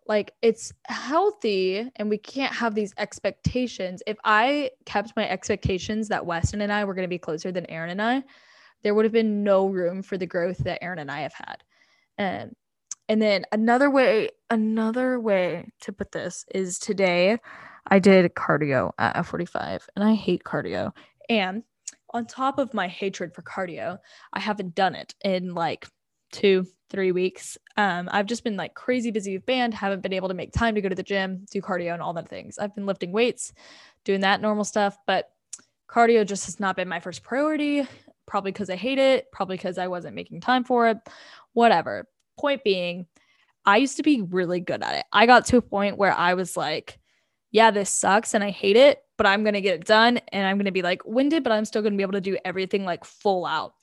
like 0.05 0.31
it's 0.41 0.71
healthy 0.85 1.89
and 1.97 2.09
we 2.09 2.17
can't 2.17 2.53
have 2.53 2.75
these 2.75 2.93
expectations. 2.97 4.01
If 4.07 4.17
I 4.23 4.71
kept 4.85 5.13
my 5.17 5.27
expectations 5.27 6.07
that 6.07 6.25
Weston 6.25 6.61
and 6.61 6.71
I 6.71 6.85
were 6.85 6.93
going 6.93 7.03
to 7.03 7.09
be 7.09 7.17
closer 7.17 7.51
than 7.51 7.65
Aaron 7.65 7.89
and 7.89 8.01
I, 8.01 8.23
there 8.83 8.93
would 8.93 9.05
have 9.05 9.11
been 9.11 9.43
no 9.43 9.67
room 9.67 10.01
for 10.01 10.17
the 10.17 10.25
growth 10.25 10.59
that 10.59 10.81
Aaron 10.83 10.99
and 10.99 11.11
I 11.11 11.21
have 11.21 11.33
had. 11.33 11.63
And 12.17 12.55
and 13.09 13.21
then 13.21 13.45
another 13.51 13.89
way, 13.89 14.29
another 14.49 15.19
way 15.19 15.69
to 15.81 15.93
put 15.93 16.11
this 16.11 16.45
is 16.53 16.77
today 16.77 17.37
I 17.87 17.99
did 17.99 18.33
cardio 18.35 18.91
at 18.97 19.15
F45 19.15 19.87
and 19.95 20.03
I 20.03 20.13
hate 20.13 20.43
cardio. 20.43 20.91
And 21.29 21.63
on 22.11 22.25
top 22.25 22.57
of 22.57 22.73
my 22.73 22.87
hatred 22.87 23.33
for 23.33 23.41
cardio, 23.41 23.97
I 24.33 24.39
haven't 24.39 24.75
done 24.75 24.95
it 24.95 25.13
in 25.23 25.53
like 25.53 25.87
two, 26.31 26.65
three 26.89 27.11
weeks. 27.11 27.57
Um, 27.75 28.09
I've 28.11 28.25
just 28.25 28.43
been 28.43 28.57
like 28.57 28.73
crazy 28.73 29.11
busy 29.11 29.35
with 29.35 29.45
band, 29.45 29.73
haven't 29.73 30.03
been 30.03 30.13
able 30.13 30.29
to 30.29 30.33
make 30.33 30.53
time 30.53 30.75
to 30.75 30.81
go 30.81 30.89
to 30.89 30.95
the 30.95 31.03
gym, 31.03 31.45
do 31.51 31.61
cardio, 31.61 31.93
and 31.93 32.01
all 32.01 32.13
that 32.13 32.29
things. 32.29 32.57
I've 32.57 32.75
been 32.75 32.85
lifting 32.85 33.11
weights, 33.11 33.53
doing 34.03 34.21
that 34.21 34.41
normal 34.41 34.63
stuff, 34.63 34.97
but 35.05 35.29
cardio 35.89 36.25
just 36.25 36.45
has 36.45 36.59
not 36.59 36.75
been 36.75 36.87
my 36.87 36.99
first 36.99 37.23
priority. 37.23 37.87
Probably 38.25 38.51
because 38.51 38.69
I 38.69 38.75
hate 38.75 38.99
it, 38.99 39.31
probably 39.31 39.55
because 39.55 39.77
I 39.77 39.87
wasn't 39.87 40.15
making 40.15 40.41
time 40.41 40.65
for 40.65 40.89
it, 40.89 40.97
whatever. 41.53 42.09
Point 42.37 42.61
being, 42.61 43.05
I 43.65 43.77
used 43.77 43.95
to 43.97 44.03
be 44.03 44.21
really 44.21 44.59
good 44.59 44.83
at 44.83 44.95
it. 44.95 45.05
I 45.13 45.25
got 45.25 45.45
to 45.45 45.57
a 45.57 45.61
point 45.61 45.97
where 45.97 46.11
I 46.13 46.33
was 46.33 46.57
like, 46.57 46.99
yeah, 47.51 47.71
this 47.71 47.89
sucks 47.89 48.33
and 48.33 48.43
I 48.43 48.49
hate 48.49 48.75
it, 48.75 48.99
but 49.17 49.25
I'm 49.25 49.43
going 49.43 49.55
to 49.55 49.61
get 49.61 49.75
it 49.75 49.85
done 49.85 50.19
and 50.31 50.45
I'm 50.45 50.57
going 50.57 50.65
to 50.65 50.71
be 50.71 50.81
like 50.81 51.05
winded, 51.05 51.43
but 51.43 51.51
I'm 51.51 51.65
still 51.65 51.81
going 51.81 51.93
to 51.93 51.97
be 51.97 52.03
able 52.03 52.13
to 52.13 52.21
do 52.21 52.37
everything 52.45 52.85
like 52.85 53.03
full 53.03 53.45
out. 53.45 53.73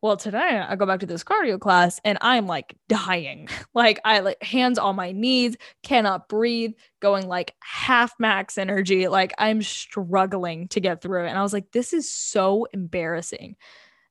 Well, 0.00 0.16
today 0.16 0.38
I 0.38 0.76
go 0.76 0.86
back 0.86 1.00
to 1.00 1.06
this 1.06 1.24
cardio 1.24 1.58
class 1.58 2.00
and 2.04 2.18
I'm 2.20 2.46
like 2.46 2.76
dying. 2.88 3.48
Like 3.74 4.00
I 4.04 4.20
like 4.20 4.42
hands 4.42 4.76
on 4.76 4.96
my 4.96 5.12
knees, 5.12 5.56
cannot 5.84 6.28
breathe, 6.28 6.72
going 7.00 7.28
like 7.28 7.54
half 7.62 8.12
max 8.18 8.58
energy. 8.58 9.06
Like 9.06 9.32
I'm 9.38 9.62
struggling 9.62 10.66
to 10.68 10.80
get 10.80 11.00
through 11.00 11.26
it. 11.26 11.28
And 11.28 11.38
I 11.38 11.42
was 11.42 11.52
like, 11.52 11.70
this 11.70 11.92
is 11.92 12.10
so 12.10 12.66
embarrassing. 12.72 13.56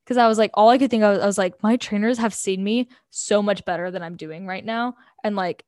Cause 0.05 0.15
I 0.15 0.29
was 0.29 0.37
like, 0.37 0.51
all 0.53 0.69
I 0.69 0.77
could 0.77 0.89
think 0.89 1.03
of, 1.03 1.19
I 1.21 1.25
was 1.25 1.37
like, 1.37 1.61
my 1.61 1.75
trainers 1.75 2.17
have 2.17 2.33
seen 2.33 2.63
me 2.63 2.87
so 3.09 3.41
much 3.41 3.65
better 3.65 3.91
than 3.91 4.03
I'm 4.03 4.15
doing 4.15 4.47
right 4.47 4.63
now. 4.63 4.95
And 5.21 5.35
like 5.35 5.65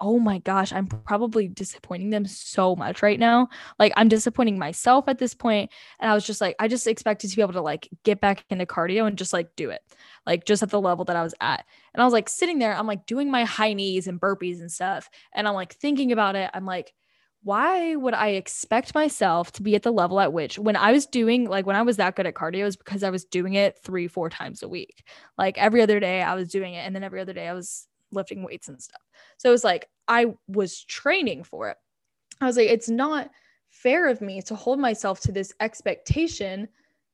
oh 0.00 0.18
my 0.18 0.38
gosh, 0.38 0.72
I'm 0.72 0.86
probably 0.86 1.48
disappointing 1.48 2.10
them 2.10 2.24
so 2.26 2.76
much 2.76 3.02
right 3.02 3.18
now. 3.18 3.48
Like 3.78 3.92
I'm 3.96 4.08
disappointing 4.08 4.58
myself 4.58 5.08
at 5.08 5.18
this 5.18 5.34
point. 5.34 5.70
And 5.98 6.10
I 6.10 6.14
was 6.14 6.26
just 6.26 6.40
like, 6.40 6.56
I 6.58 6.68
just 6.68 6.86
expected 6.86 7.30
to 7.30 7.36
be 7.36 7.42
able 7.42 7.54
to 7.54 7.60
like 7.60 7.88
get 8.04 8.20
back 8.20 8.44
into 8.50 8.66
cardio 8.66 9.06
and 9.06 9.18
just 9.18 9.32
like 9.32 9.56
do 9.56 9.70
it, 9.70 9.80
like 10.26 10.44
just 10.44 10.62
at 10.62 10.70
the 10.70 10.80
level 10.80 11.04
that 11.06 11.16
I 11.16 11.22
was 11.22 11.34
at. 11.40 11.64
And 11.94 12.00
I 12.00 12.04
was 12.04 12.12
like 12.12 12.28
sitting 12.28 12.58
there, 12.58 12.74
I'm 12.74 12.86
like 12.86 13.06
doing 13.06 13.30
my 13.30 13.44
high 13.44 13.72
knees 13.72 14.06
and 14.06 14.20
burpees 14.20 14.60
and 14.60 14.70
stuff. 14.70 15.10
And 15.34 15.48
I'm 15.48 15.54
like 15.54 15.74
thinking 15.74 16.12
about 16.12 16.36
it. 16.36 16.50
I'm 16.54 16.66
like, 16.66 16.92
why 17.42 17.96
would 17.96 18.14
I 18.14 18.30
expect 18.30 18.94
myself 18.94 19.52
to 19.52 19.62
be 19.62 19.74
at 19.74 19.82
the 19.82 19.92
level 19.92 20.20
at 20.20 20.32
which 20.32 20.58
when 20.58 20.76
I 20.76 20.92
was 20.92 21.06
doing 21.06 21.48
like 21.48 21.66
when 21.66 21.76
I 21.76 21.82
was 21.82 21.96
that 21.96 22.16
good 22.16 22.26
at 22.26 22.34
cardio 22.34 22.66
is 22.66 22.76
because 22.76 23.02
I 23.02 23.10
was 23.10 23.24
doing 23.24 23.54
it 23.54 23.78
three, 23.82 24.08
four 24.08 24.28
times 24.28 24.62
a 24.62 24.68
week. 24.68 25.04
Like 25.36 25.56
every 25.58 25.82
other 25.82 26.00
day 26.00 26.22
I 26.22 26.34
was 26.34 26.50
doing 26.50 26.74
it. 26.74 26.86
And 26.86 26.94
then 26.94 27.04
every 27.04 27.20
other 27.20 27.32
day 27.32 27.48
I 27.48 27.54
was 27.54 27.87
lifting 28.12 28.42
weights 28.42 28.68
and 28.68 28.80
stuff. 28.80 29.02
So 29.36 29.48
it 29.48 29.52
was 29.52 29.64
like 29.64 29.88
I 30.06 30.34
was 30.48 30.84
training 30.84 31.44
for 31.44 31.68
it. 31.68 31.76
I 32.40 32.46
was 32.46 32.56
like, 32.56 32.68
it's 32.68 32.88
not 32.88 33.30
fair 33.70 34.08
of 34.08 34.20
me 34.20 34.42
to 34.42 34.54
hold 34.54 34.78
myself 34.78 35.20
to 35.20 35.32
this 35.32 35.52
expectation 35.60 36.68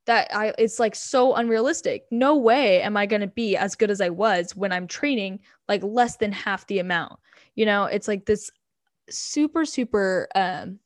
that 0.07 0.29
I 0.35 0.53
it's 0.59 0.79
like 0.79 0.95
so 0.95 1.35
unrealistic. 1.35 2.05
No 2.11 2.37
way 2.37 2.83
am 2.83 2.97
I 2.97 3.07
going 3.07 3.23
to 3.23 3.27
be 3.27 3.57
as 3.57 3.75
good 3.75 3.91
as 3.91 4.01
I 4.01 4.11
was 4.11 4.55
when 4.55 4.73
I'm 4.73 4.87
training 4.87 5.41
like 5.69 5.83
less 5.83 6.17
than 6.17 6.33
half 6.33 6.67
the 6.67 6.79
amount. 6.79 7.19
You 7.55 7.67
know, 7.67 7.85
it's 7.85 8.09
like 8.09 8.27
this 8.27 8.51
super 9.11 9.65
super 9.65 10.29
um 10.35 10.79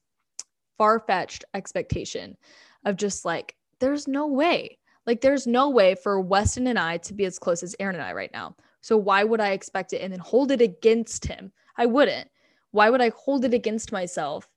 far-fetched 0.77 1.45
expectation 1.55 2.37
of 2.85 2.97
just 2.97 3.25
like 3.25 3.57
there's 3.81 4.07
no 4.07 4.27
way. 4.27 4.79
Like 5.07 5.21
there's 5.21 5.47
no 5.47 5.71
way 5.71 5.95
for 5.95 6.21
Weston 6.21 6.67
and 6.67 6.79
I 6.79 6.99
to 6.99 7.15
be 7.15 7.25
as 7.25 7.39
close 7.39 7.63
as 7.63 7.75
Aaron 7.81 7.97
and 7.97 8.05
I 8.05 8.13
right 8.13 8.33
now. 8.33 8.55
So 8.81 8.97
why 8.97 9.25
would 9.25 9.41
I 9.41 9.51
expect 9.51 9.93
it 9.93 10.03
and 10.03 10.13
then 10.13 10.21
hold 10.21 10.51
it 10.51 10.61
against 10.61 11.27
him? 11.27 11.53
I 11.77 11.87
wouldn't. 11.87 12.29
Why 12.71 12.91
would 12.91 13.01
I 13.01 13.11
hold 13.11 13.45
it 13.45 13.55
against 13.55 13.93
myself 13.93 14.49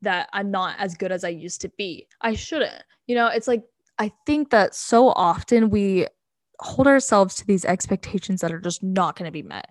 that 0.00 0.28
I'm 0.32 0.50
not 0.50 0.76
as 0.78 0.94
good 0.94 1.12
as 1.12 1.24
I 1.24 1.28
used 1.28 1.60
to 1.62 1.68
be? 1.76 2.08
I 2.20 2.34
shouldn't. 2.34 2.82
You 3.06 3.14
know, 3.14 3.28
it's 3.28 3.48
like 3.48 3.62
I 3.98 4.12
think 4.26 4.50
that 4.50 4.74
so 4.74 5.08
often 5.10 5.70
we 5.70 6.06
hold 6.60 6.86
ourselves 6.86 7.34
to 7.36 7.46
these 7.46 7.64
expectations 7.64 8.40
that 8.40 8.52
are 8.52 8.60
just 8.60 8.82
not 8.82 9.16
going 9.16 9.26
to 9.26 9.32
be 9.32 9.42
met. 9.42 9.70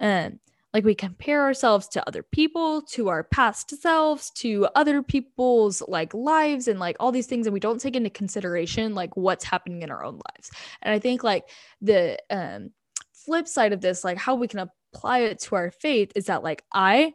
And 0.00 0.38
like 0.72 0.84
we 0.84 0.94
compare 0.94 1.42
ourselves 1.42 1.86
to 1.88 2.06
other 2.08 2.22
people, 2.22 2.82
to 2.82 3.08
our 3.08 3.24
past 3.24 3.70
selves, 3.80 4.30
to 4.36 4.68
other 4.74 5.02
people's 5.02 5.82
like 5.86 6.14
lives 6.14 6.66
and 6.66 6.80
like 6.80 6.96
all 6.98 7.12
these 7.12 7.26
things 7.26 7.46
and 7.46 7.52
we 7.52 7.60
don't 7.60 7.80
take 7.80 7.94
into 7.94 8.10
consideration 8.10 8.94
like 8.94 9.16
what's 9.16 9.44
happening 9.44 9.82
in 9.82 9.90
our 9.90 10.02
own 10.02 10.20
lives. 10.34 10.50
And 10.82 10.94
I 10.94 10.98
think 10.98 11.22
like 11.22 11.44
the 11.80 12.18
um 12.30 12.70
flip 13.24 13.48
side 13.48 13.72
of 13.72 13.80
this, 13.80 14.04
like 14.04 14.18
how 14.18 14.34
we 14.34 14.48
can 14.48 14.68
apply 14.94 15.20
it 15.20 15.40
to 15.40 15.54
our 15.54 15.70
faith, 15.70 16.12
is 16.14 16.26
that 16.26 16.42
like 16.42 16.64
I 16.72 17.14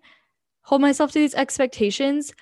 hold 0.62 0.82
myself 0.82 1.12
to 1.12 1.20
these 1.20 1.36
expectations, 1.36 2.34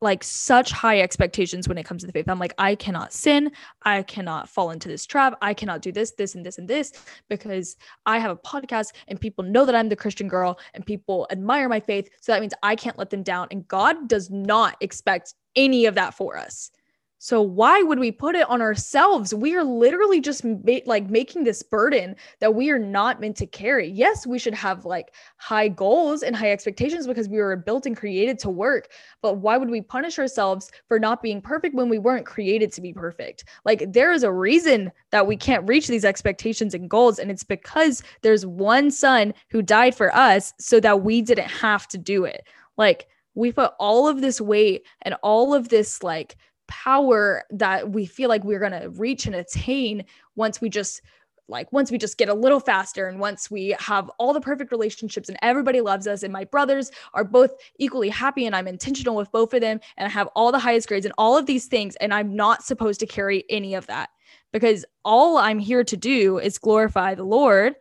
like 0.00 0.22
such 0.22 0.70
high 0.70 1.00
expectations 1.00 1.66
when 1.66 1.78
it 1.78 1.84
comes 1.84 2.02
to 2.02 2.06
the 2.06 2.12
faith. 2.12 2.28
I'm 2.28 2.38
like, 2.38 2.54
I 2.58 2.74
cannot 2.74 3.12
sin. 3.12 3.50
I 3.82 4.02
cannot 4.02 4.48
fall 4.48 4.70
into 4.70 4.88
this 4.88 5.06
trap. 5.06 5.36
I 5.42 5.54
cannot 5.54 5.82
do 5.82 5.90
this, 5.90 6.12
this, 6.12 6.34
and 6.34 6.46
this, 6.46 6.58
and 6.58 6.68
this 6.68 6.92
because 7.28 7.76
I 8.06 8.18
have 8.18 8.30
a 8.30 8.36
podcast 8.36 8.92
and 9.08 9.20
people 9.20 9.44
know 9.44 9.64
that 9.64 9.74
I'm 9.74 9.88
the 9.88 9.96
Christian 9.96 10.28
girl 10.28 10.58
and 10.74 10.86
people 10.86 11.26
admire 11.30 11.68
my 11.68 11.80
faith. 11.80 12.10
So 12.20 12.32
that 12.32 12.40
means 12.40 12.54
I 12.62 12.76
can't 12.76 12.98
let 12.98 13.10
them 13.10 13.22
down. 13.22 13.48
And 13.50 13.66
God 13.66 14.08
does 14.08 14.30
not 14.30 14.76
expect 14.80 15.34
any 15.56 15.86
of 15.86 15.96
that 15.96 16.14
for 16.14 16.36
us. 16.36 16.70
So 17.20 17.42
why 17.42 17.82
would 17.82 17.98
we 17.98 18.12
put 18.12 18.36
it 18.36 18.48
on 18.48 18.62
ourselves? 18.62 19.34
We 19.34 19.56
are 19.56 19.64
literally 19.64 20.20
just 20.20 20.44
ma- 20.44 20.78
like 20.86 21.10
making 21.10 21.42
this 21.42 21.64
burden 21.64 22.14
that 22.38 22.54
we 22.54 22.70
are 22.70 22.78
not 22.78 23.20
meant 23.20 23.36
to 23.38 23.46
carry. 23.46 23.88
Yes, 23.88 24.24
we 24.24 24.38
should 24.38 24.54
have 24.54 24.84
like 24.84 25.14
high 25.36 25.66
goals 25.66 26.22
and 26.22 26.36
high 26.36 26.52
expectations 26.52 27.08
because 27.08 27.28
we 27.28 27.38
were 27.38 27.56
built 27.56 27.86
and 27.86 27.96
created 27.96 28.38
to 28.40 28.50
work. 28.50 28.90
But 29.20 29.38
why 29.38 29.56
would 29.56 29.68
we 29.68 29.80
punish 29.80 30.18
ourselves 30.18 30.70
for 30.86 31.00
not 31.00 31.20
being 31.20 31.42
perfect 31.42 31.74
when 31.74 31.88
we 31.88 31.98
weren't 31.98 32.24
created 32.24 32.72
to 32.74 32.80
be 32.80 32.92
perfect? 32.92 33.44
Like 33.64 33.92
there 33.92 34.12
is 34.12 34.22
a 34.22 34.32
reason 34.32 34.92
that 35.10 35.26
we 35.26 35.36
can't 35.36 35.68
reach 35.68 35.88
these 35.88 36.04
expectations 36.04 36.72
and 36.72 36.88
goals 36.88 37.18
and 37.18 37.32
it's 37.32 37.42
because 37.42 38.02
there's 38.22 38.46
one 38.46 38.92
son 38.92 39.34
who 39.50 39.60
died 39.60 39.96
for 39.96 40.14
us 40.14 40.54
so 40.60 40.78
that 40.80 41.02
we 41.02 41.20
didn't 41.22 41.50
have 41.50 41.88
to 41.88 41.98
do 41.98 42.24
it. 42.24 42.46
Like 42.76 43.08
we 43.34 43.52
put 43.52 43.72
all 43.78 44.08
of 44.08 44.20
this 44.20 44.40
weight 44.40 44.84
and 45.02 45.14
all 45.22 45.54
of 45.54 45.68
this 45.68 46.02
like 46.02 46.36
power 46.68 47.44
that 47.50 47.90
we 47.90 48.06
feel 48.06 48.28
like 48.28 48.44
we're 48.44 48.60
going 48.60 48.80
to 48.80 48.90
reach 48.90 49.26
and 49.26 49.34
attain 49.34 50.04
once 50.36 50.60
we 50.60 50.68
just 50.68 51.02
like 51.48 51.72
once 51.72 51.90
we 51.90 51.98
just 51.98 52.18
get 52.18 52.28
a 52.28 52.34
little 52.34 52.60
faster 52.60 53.08
and 53.08 53.18
once 53.18 53.50
we 53.50 53.74
have 53.78 54.10
all 54.18 54.32
the 54.32 54.40
perfect 54.40 54.70
relationships 54.70 55.28
and 55.28 55.38
everybody 55.42 55.80
loves 55.80 56.06
us 56.06 56.22
and 56.22 56.32
my 56.32 56.44
brothers 56.44 56.90
are 57.14 57.24
both 57.24 57.52
equally 57.78 58.10
happy 58.10 58.46
and 58.46 58.54
I'm 58.54 58.68
intentional 58.68 59.16
with 59.16 59.32
both 59.32 59.54
of 59.54 59.62
them 59.62 59.80
and 59.96 60.06
I 60.06 60.10
have 60.10 60.28
all 60.36 60.52
the 60.52 60.58
highest 60.58 60.88
grades 60.88 61.06
and 61.06 61.14
all 61.16 61.36
of 61.36 61.46
these 61.46 61.66
things 61.66 61.96
and 61.96 62.12
I'm 62.12 62.36
not 62.36 62.62
supposed 62.62 63.00
to 63.00 63.06
carry 63.06 63.44
any 63.48 63.74
of 63.74 63.86
that 63.86 64.10
because 64.52 64.84
all 65.04 65.38
I'm 65.38 65.58
here 65.58 65.84
to 65.84 65.96
do 65.96 66.38
is 66.38 66.58
glorify 66.58 67.14
the 67.14 67.24
Lord 67.24 67.74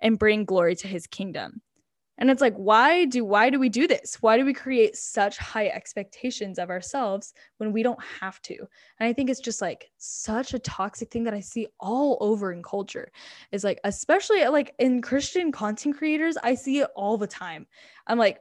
and 0.00 0.18
bring 0.18 0.44
glory 0.44 0.74
to 0.76 0.88
his 0.88 1.06
kingdom. 1.06 1.62
And 2.18 2.30
it's 2.30 2.40
like, 2.40 2.54
why 2.54 3.06
do 3.06 3.24
why 3.24 3.50
do 3.50 3.58
we 3.58 3.68
do 3.68 3.86
this? 3.86 4.18
Why 4.20 4.36
do 4.36 4.44
we 4.44 4.52
create 4.52 4.96
such 4.96 5.38
high 5.38 5.68
expectations 5.68 6.58
of 6.58 6.70
ourselves 6.70 7.32
when 7.56 7.72
we 7.72 7.82
don't 7.82 8.02
have 8.20 8.40
to? 8.42 8.56
And 9.00 9.08
I 9.08 9.12
think 9.12 9.30
it's 9.30 9.40
just 9.40 9.62
like 9.62 9.90
such 9.98 10.54
a 10.54 10.58
toxic 10.58 11.10
thing 11.10 11.24
that 11.24 11.34
I 11.34 11.40
see 11.40 11.66
all 11.80 12.18
over 12.20 12.52
in 12.52 12.62
culture. 12.62 13.10
Is 13.50 13.64
like, 13.64 13.80
especially 13.84 14.46
like 14.48 14.74
in 14.78 15.00
Christian 15.00 15.52
content 15.52 15.96
creators, 15.96 16.36
I 16.42 16.54
see 16.54 16.80
it 16.80 16.88
all 16.94 17.16
the 17.16 17.26
time. 17.26 17.66
I'm 18.06 18.18
like, 18.18 18.38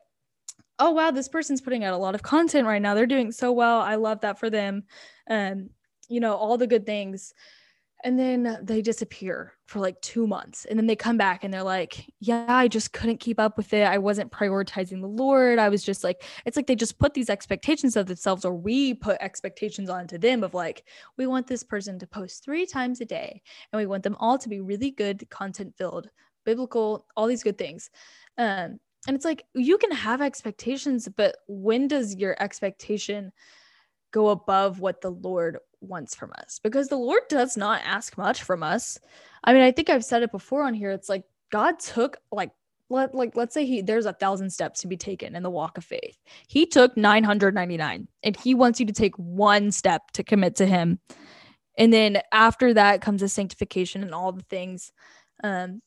oh 0.78 0.92
wow, 0.92 1.12
this 1.12 1.30
person's 1.30 1.62
putting 1.62 1.84
out 1.84 1.94
a 1.94 1.98
lot 1.98 2.16
of 2.16 2.24
content 2.24 2.68
right 2.68 2.82
now. 2.82 2.94
They're 2.94 3.06
doing 3.06 3.32
so 3.32 3.51
well. 3.51 3.80
I 3.80 3.96
love 3.96 4.22
that 4.22 4.40
for 4.40 4.50
them. 4.50 4.84
Um, 5.30 5.70
you 6.10 6.20
know, 6.20 6.36
all 6.36 6.58
the 6.58 6.68
good 6.68 6.86
things 6.86 7.34
and 8.03 8.17
then 8.17 8.58
they 8.62 8.81
disappear 8.81 9.53
for 9.67 9.79
like 9.79 10.00
two 10.01 10.27
months 10.27 10.65
and 10.65 10.77
then 10.77 10.88
they 10.88 10.96
come 10.96 11.17
back 11.17 11.43
and 11.43 11.53
they're 11.53 11.63
like 11.63 12.05
yeah 12.20 12.46
i 12.50 12.67
just 12.67 12.91
couldn't 12.93 13.20
keep 13.20 13.39
up 13.39 13.58
with 13.58 13.74
it. 13.74 13.84
I 13.84 13.98
wasn't 13.98 14.31
prioritizing 14.31 15.01
the 15.01 15.08
lord. 15.08 15.60
I 15.60 15.70
was 15.70 15.84
just 15.84 16.03
like 16.03 16.24
it's 16.46 16.58
like 16.58 16.67
they 16.67 16.75
just 16.75 17.00
put 17.00 17.13
these 17.13 17.29
expectations 17.29 17.96
of 17.96 18.08
themselves 18.08 18.43
or 18.43 18.53
we 18.53 18.93
put 18.93 19.17
expectations 19.22 19.89
onto 19.89 20.17
them 20.17 20.43
of 20.43 20.53
like 20.53 20.84
we 21.17 21.27
want 21.27 21.48
this 21.48 21.63
person 21.63 22.00
to 22.00 22.08
post 22.08 22.43
three 22.43 22.65
times 22.65 23.01
a 23.01 23.05
day 23.05 23.41
and 23.72 23.79
we 23.79 23.86
want 23.86 24.03
them 24.03 24.17
all 24.20 24.38
to 24.38 24.50
be 24.50 24.60
really 24.60 24.91
good 24.91 25.29
content 25.29 25.74
filled 25.77 26.10
biblical 26.43 27.05
all 27.15 27.27
these 27.27 27.43
good 27.43 27.58
things. 27.58 27.89
Um 28.38 28.79
and 29.08 29.15
it's 29.15 29.25
like 29.25 29.46
you 29.53 29.77
can 29.77 29.91
have 29.91 30.22
expectations 30.22 31.08
but 31.15 31.38
when 31.48 31.88
does 31.88 32.15
your 32.15 32.36
expectation 32.41 33.31
go 34.12 34.29
above 34.29 34.79
what 34.79 35.01
the 35.01 35.10
lord 35.10 35.58
wants 35.81 36.15
from 36.15 36.31
us 36.38 36.59
because 36.63 36.88
the 36.88 36.97
Lord 36.97 37.23
does 37.29 37.57
not 37.57 37.81
ask 37.83 38.17
much 38.17 38.43
from 38.43 38.63
us. 38.63 39.00
I 39.43 39.53
mean, 39.53 39.63
I 39.63 39.71
think 39.71 39.89
I've 39.89 40.05
said 40.05 40.23
it 40.23 40.31
before 40.31 40.63
on 40.63 40.73
here. 40.73 40.91
It's 40.91 41.09
like 41.09 41.23
God 41.51 41.79
took 41.79 42.17
like 42.31 42.51
let 42.91 43.15
like 43.15 43.35
let's 43.35 43.53
say 43.53 43.65
he 43.65 43.81
there's 43.81 44.05
a 44.05 44.13
thousand 44.13 44.50
steps 44.51 44.81
to 44.81 44.88
be 44.88 44.97
taken 44.97 45.35
in 45.35 45.43
the 45.43 45.50
walk 45.50 45.77
of 45.77 45.85
faith. 45.85 46.17
He 46.47 46.65
took 46.65 46.95
999 46.97 48.07
and 48.23 48.35
he 48.38 48.53
wants 48.53 48.79
you 48.79 48.85
to 48.85 48.93
take 48.93 49.15
one 49.15 49.71
step 49.71 50.11
to 50.13 50.23
commit 50.23 50.55
to 50.57 50.65
him. 50.65 51.00
And 51.77 51.91
then 51.91 52.21
after 52.31 52.73
that 52.73 53.01
comes 53.01 53.21
the 53.21 53.29
sanctification 53.29 54.03
and 54.03 54.13
all 54.13 54.31
the 54.31 54.43
things. 54.43 54.91
Um 55.43 55.81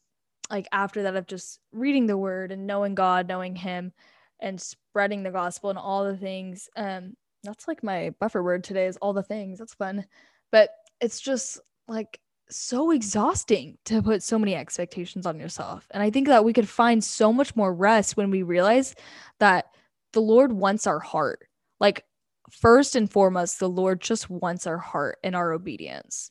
like 0.51 0.67
after 0.73 1.03
that 1.05 1.17
of 1.17 1.27
just 1.27 1.61
reading 1.73 2.07
the 2.07 2.19
word 2.19 2.53
and 2.53 2.67
knowing 2.67 2.95
God, 2.95 3.29
knowing 3.29 3.57
him 3.57 3.93
and 4.41 4.61
spreading 4.61 5.23
the 5.23 5.31
gospel 5.31 5.71
and 5.71 5.79
all 5.79 6.05
the 6.05 6.17
things. 6.17 6.69
Um 6.77 7.17
that's 7.45 7.69
like 7.69 7.83
my 7.83 8.11
buffer 8.21 8.43
word 8.43 8.65
today 8.65 8.87
is 8.87 8.97
all 8.99 9.13
the 9.13 9.23
things. 9.23 9.59
That's 9.59 9.75
fun. 9.75 10.05
But 10.51 10.71
it's 11.01 11.21
just 11.21 11.61
like 11.89 12.21
so 12.51 12.91
exhausting 12.91 13.79
to 13.87 14.03
put 14.03 14.23
so 14.23 14.39
many 14.39 14.55
expectations 14.55 15.27
on 15.27 15.41
yourself. 15.41 15.87
And 15.91 16.03
I 16.03 16.11
think 16.11 16.29
that 16.29 16.45
we 16.45 16.53
could 16.53 16.69
find 16.69 17.03
so 17.03 17.33
much 17.33 17.57
more 17.57 17.73
rest 17.73 18.17
when 18.17 18.31
we 18.31 18.43
realize 18.43 18.95
that 19.41 19.67
the 20.13 20.23
Lord 20.23 20.53
wants 20.53 20.87
our 20.87 21.01
heart. 21.01 21.49
Like, 21.81 22.05
first 22.51 22.97
and 22.97 23.11
foremost, 23.11 23.59
the 23.59 23.69
Lord 23.69 24.01
just 24.01 24.31
wants 24.31 24.67
our 24.67 24.79
heart 24.79 25.19
and 25.25 25.35
our 25.35 25.53
obedience. 25.53 26.31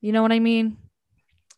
You 0.00 0.12
know 0.12 0.22
what 0.22 0.32
I 0.32 0.40
mean? 0.40 0.76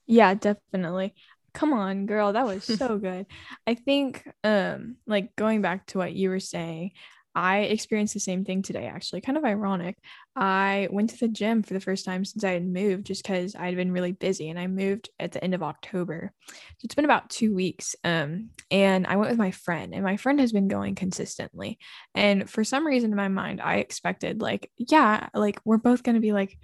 Yeah, 0.07 0.35
definitely. 0.35 1.15
Come 1.53 1.73
on, 1.73 2.07
girl, 2.07 2.33
that 2.33 2.47
was 2.47 2.65
so 2.79 2.99
good. 2.99 3.27
I 3.67 3.75
think 3.75 4.29
um 4.45 4.97
like 5.07 5.35
going 5.37 5.63
back 5.63 5.87
to 5.89 5.99
what 5.99 6.13
you 6.13 6.31
were 6.31 6.41
saying, 6.41 6.93
I 7.35 7.61
experienced 7.61 8.15
the 8.15 8.21
same 8.21 8.45
thing 8.45 8.63
today, 8.63 8.87
actually, 8.87 9.21
kind 9.21 9.39
of 9.39 9.45
ironic. 9.45 9.97
I 10.35 10.89
went 10.91 11.11
to 11.11 11.19
the 11.19 11.29
gym 11.29 11.63
for 11.63 11.75
the 11.75 11.81
first 11.81 12.05
time 12.05 12.25
since 12.25 12.43
I 12.43 12.53
had 12.53 12.67
moved 12.67 13.07
just 13.07 13.23
because 13.23 13.55
I 13.55 13.67
had 13.67 13.77
been 13.77 13.93
really 13.93 14.13
busy 14.13 14.49
and 14.49 14.59
I 14.59 14.67
moved 14.67 15.11
at 15.21 15.33
the 15.33 15.43
end 15.43 15.55
of 15.55 15.63
October. 15.63 16.33
So 16.49 16.55
it's 16.85 16.95
been 16.95 17.05
about 17.05 17.31
two 17.31 17.55
weeks. 17.55 17.95
Um, 18.03 18.51
and 18.71 19.07
I 19.07 19.17
went 19.17 19.31
with 19.31 19.39
my 19.39 19.53
friend, 19.53 19.95
and 19.95 20.03
my 20.03 20.17
friend 20.17 20.41
has 20.41 20.53
been 20.53 20.69
going 20.69 20.95
consistently. 20.95 21.79
And 22.15 22.51
for 22.51 22.65
some 22.65 22.87
reason 22.87 23.11
in 23.11 23.17
my 23.17 23.29
mind, 23.29 23.61
I 23.61 23.77
expected, 23.77 24.41
like, 24.41 24.71
yeah, 24.77 25.29
like 25.35 25.61
we're 25.65 25.79
both 25.79 26.03
going 26.03 26.17
to 26.17 26.21
be 26.21 26.33
like 26.33 26.59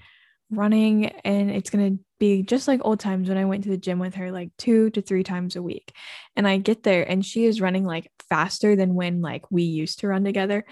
running 0.51 1.07
and 1.07 1.51
it's 1.51 1.71
going 1.71 1.97
to 1.97 2.05
be 2.19 2.43
just 2.43 2.69
like 2.69 2.81
old 2.83 3.01
times 3.01 3.29
when 3.29 3.39
I 3.39 3.45
went 3.45 3.65
to 3.65 3.71
the 3.71 3.77
gym 3.77 3.99
with 3.99 4.15
her 4.15 4.31
like 4.31 4.51
two 4.57 4.91
to 4.91 5.03
three 5.03 5.23
times 5.23 5.57
a 5.57 5.63
week. 5.63 5.93
And 6.35 6.47
I 6.47 6.57
get 6.59 6.83
there 6.83 7.09
and 7.09 7.25
she 7.25 7.45
is 7.45 7.61
running 7.61 7.85
like 7.85 8.11
faster 8.29 8.77
than 8.77 8.95
when 8.95 9.21
like 9.21 9.51
we 9.51 9.65
used 9.65 10.01
to 10.01 10.09
run 10.09 10.25
together. 10.25 10.65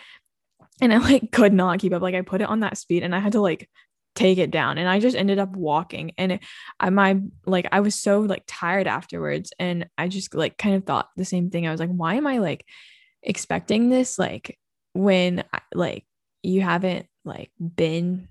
And 0.81 0.93
I 0.93 0.99
like 0.99 1.31
could 1.33 1.53
not 1.53 1.81
keep 1.81 1.93
up. 1.93 2.03
Like 2.03 2.15
I 2.15 2.23
put 2.23 2.41
it 2.41 2.49
on 2.49 2.61
that 2.61 2.79
speed 2.79 3.03
and 3.03 3.15
I 3.15 3.19
had 3.19 3.33
to 3.33 3.41
like 3.41 3.69
take 4.15 4.39
it 4.39 4.53
down 4.53 4.79
and 4.79 4.89
I 4.89 5.01
just 5.01 5.17
ended 5.17 5.41
up 5.41 5.57
walking 5.57 6.13
and 6.17 6.39
I 6.79 6.91
my 6.91 7.19
like 7.47 7.67
I 7.73 7.81
was 7.81 7.97
so 7.97 8.21
like 8.21 8.45
tired 8.47 8.87
afterwards 8.87 9.53
and 9.59 9.89
I 9.99 10.07
just 10.07 10.35
like 10.35 10.57
kind 10.57 10.77
of 10.77 10.85
thought 10.85 11.09
the 11.17 11.25
same 11.25 11.51
thing. 11.51 11.67
I 11.67 11.73
was 11.73 11.81
like 11.81 11.91
why 11.91 12.15
am 12.15 12.27
I 12.27 12.39
like 12.39 12.65
expecting 13.23 13.89
this 13.89 14.19
like 14.19 14.57
when 14.93 15.43
like 15.75 16.05
you 16.45 16.61
haven't 16.61 17.07
like 17.25 17.51
been 17.59 18.29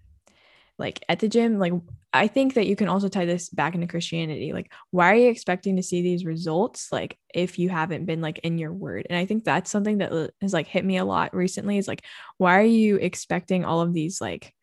like 0.84 1.04
at 1.08 1.20
the 1.20 1.30
gym 1.30 1.58
like 1.58 1.74
i 2.12 2.28
think 2.28 2.54
that 2.54 2.68
you 2.68 2.76
can 2.76 2.90
also 2.90 3.08
tie 3.08 3.26
this 3.26 3.50
back 3.50 3.74
into 3.74 3.88
christianity 3.88 4.52
like 4.52 4.72
why 4.92 5.12
are 5.12 5.16
you 5.16 5.30
expecting 5.30 5.78
to 5.78 5.82
see 5.82 6.02
these 6.02 6.26
results 6.26 6.90
like 6.92 7.18
if 7.34 7.58
you 7.58 7.70
haven't 7.70 8.06
been 8.06 8.22
like 8.22 8.40
in 8.40 8.58
your 8.58 8.74
word? 8.74 9.08
And 9.10 9.18
i 9.18 9.26
think 9.26 9.46
that's 9.46 9.72
something 9.72 10.00
that 10.00 10.12
uh, 10.12 10.28
has 10.42 10.54
like 10.54 10.68
hit 10.68 10.84
me 10.84 10.98
a 10.98 11.06
lot 11.06 11.34
recently 11.34 11.78
is 11.78 11.88
like 11.88 12.04
why 12.38 12.60
are 12.60 12.66
you 12.66 12.98
expecting 12.98 13.64
all 13.64 13.82
of 13.82 13.94
these 13.94 14.20
like 14.20 14.54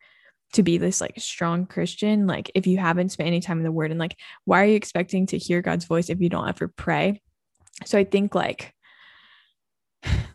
to 0.53 0.63
be 0.63 0.77
this 0.77 1.01
like 1.01 1.15
strong 1.17 1.65
christian 1.65 2.27
like 2.27 2.51
if 2.53 2.67
you 2.67 2.77
haven't 2.77 3.09
spent 3.09 3.27
any 3.27 3.39
time 3.39 3.57
in 3.57 3.63
the 3.63 3.71
word? 3.71 3.89
And 3.89 3.99
like 3.99 4.17
why 4.45 4.61
are 4.61 4.67
you 4.67 4.75
expecting 4.75 5.25
to 5.27 5.37
hear 5.37 5.61
god's 5.61 5.85
voice 5.85 6.09
if 6.09 6.21
you 6.21 6.29
don't 6.29 6.47
ever 6.47 6.67
pray? 6.67 7.21
So 7.85 7.97
i 7.97 8.03
think 8.03 8.35
like 8.35 8.73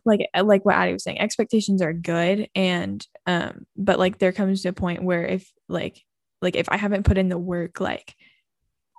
like 0.07 0.29
uh, 0.35 0.45
like 0.45 0.64
what 0.64 0.77
Addie 0.77 0.92
was 0.92 1.03
saying, 1.03 1.21
expectations 1.21 1.83
are 1.83 1.92
good 1.92 2.49
and 2.55 3.07
um 3.27 3.66
but 3.77 3.99
like 3.99 4.19
there 4.19 4.33
comes 4.33 4.62
to 4.62 4.69
a 4.69 4.73
point 4.73 5.03
where 5.03 5.27
if 5.27 5.53
like 5.69 6.03
like 6.40 6.57
if 6.57 6.69
I 6.71 6.77
haven't 6.77 7.05
put 7.05 7.19
in 7.19 7.29
the 7.29 7.38
work 7.38 7.81
like 7.81 8.14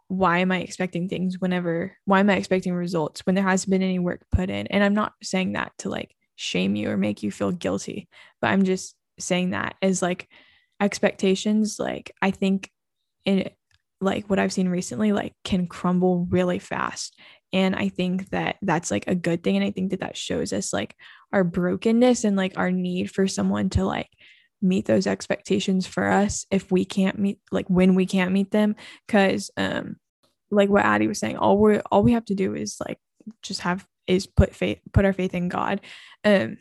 why 0.10 0.40
am 0.40 0.52
I 0.52 0.60
expecting 0.60 1.10
things 1.10 1.40
whenever 1.40 1.98
why 2.06 2.20
am 2.20 2.30
I 2.30 2.36
expecting 2.36 2.74
results 2.74 3.26
when 3.26 3.36
there 3.36 3.44
hasn't 3.44 3.72
been 3.72 3.82
any 3.82 4.00
work 4.00 4.22
put 4.32 4.50
in? 4.50 4.68
And 4.68 4.84
I'm 4.84 4.94
not 4.94 5.14
saying 5.24 5.54
that 5.54 5.74
to 5.80 5.90
like 5.90 6.16
shame 6.36 6.76
you 6.76 6.90
or 6.90 6.98
make 6.98 7.24
you 7.24 7.32
feel 7.32 7.52
guilty 7.52 8.08
but 8.42 8.48
I'm 8.48 8.64
just 8.64 8.96
saying 9.20 9.52
that 9.52 9.76
as 9.82 10.02
like 10.02 10.30
expectations 10.80 11.80
like 11.80 12.12
I 12.22 12.32
think 12.32 12.70
in 13.26 13.50
like 14.00 14.30
what 14.30 14.40
I've 14.40 14.54
seen 14.54 14.70
recently 14.70 15.12
like 15.12 15.34
can 15.44 15.68
crumble 15.68 16.28
really 16.30 16.60
fast 16.60 17.18
and 17.54 17.76
i 17.76 17.90
think 17.90 18.30
that 18.30 18.58
that's 18.62 18.92
like 18.92 19.08
a 19.08 19.16
good 19.16 19.44
thing 19.44 19.56
and 19.56 19.66
i 19.66 19.72
think 19.72 19.92
that 19.92 20.02
that 20.02 20.18
shows 20.18 20.52
us 20.54 20.74
like 20.74 20.96
our 21.34 21.44
brokenness 21.44 22.24
and 22.24 22.36
like 22.36 22.58
our 22.58 22.72
need 22.72 23.12
for 23.12 23.28
someone 23.28 23.70
to 23.70 23.86
like 23.86 24.10
meet 24.62 24.86
those 24.86 25.08
expectations 25.08 25.86
for 25.86 26.08
us 26.08 26.46
if 26.52 26.72
we 26.72 26.86
can't 26.86 27.20
meet 27.20 27.40
like 27.52 27.70
when 27.70 27.96
we 27.96 28.06
can't 28.06 28.32
meet 28.32 28.52
them. 28.52 28.76
Because 29.06 29.52
um 29.58 29.98
like 30.50 30.70
what 30.70 30.86
addie 30.86 31.08
was 31.08 31.20
saying 31.20 31.38
all 31.38 31.58
we 31.58 31.80
all 31.92 32.04
we 32.04 32.14
have 32.14 32.26
to 32.26 32.36
do 32.36 32.56
is 32.56 32.78
like 32.86 33.00
just 33.42 33.62
have 33.62 33.86
is 34.08 34.26
put 34.26 34.56
faith 34.56 34.80
put 34.94 35.06
our 35.06 35.14
faith 35.14 35.34
in 35.34 35.50
god. 35.50 35.82
Um 36.24 36.58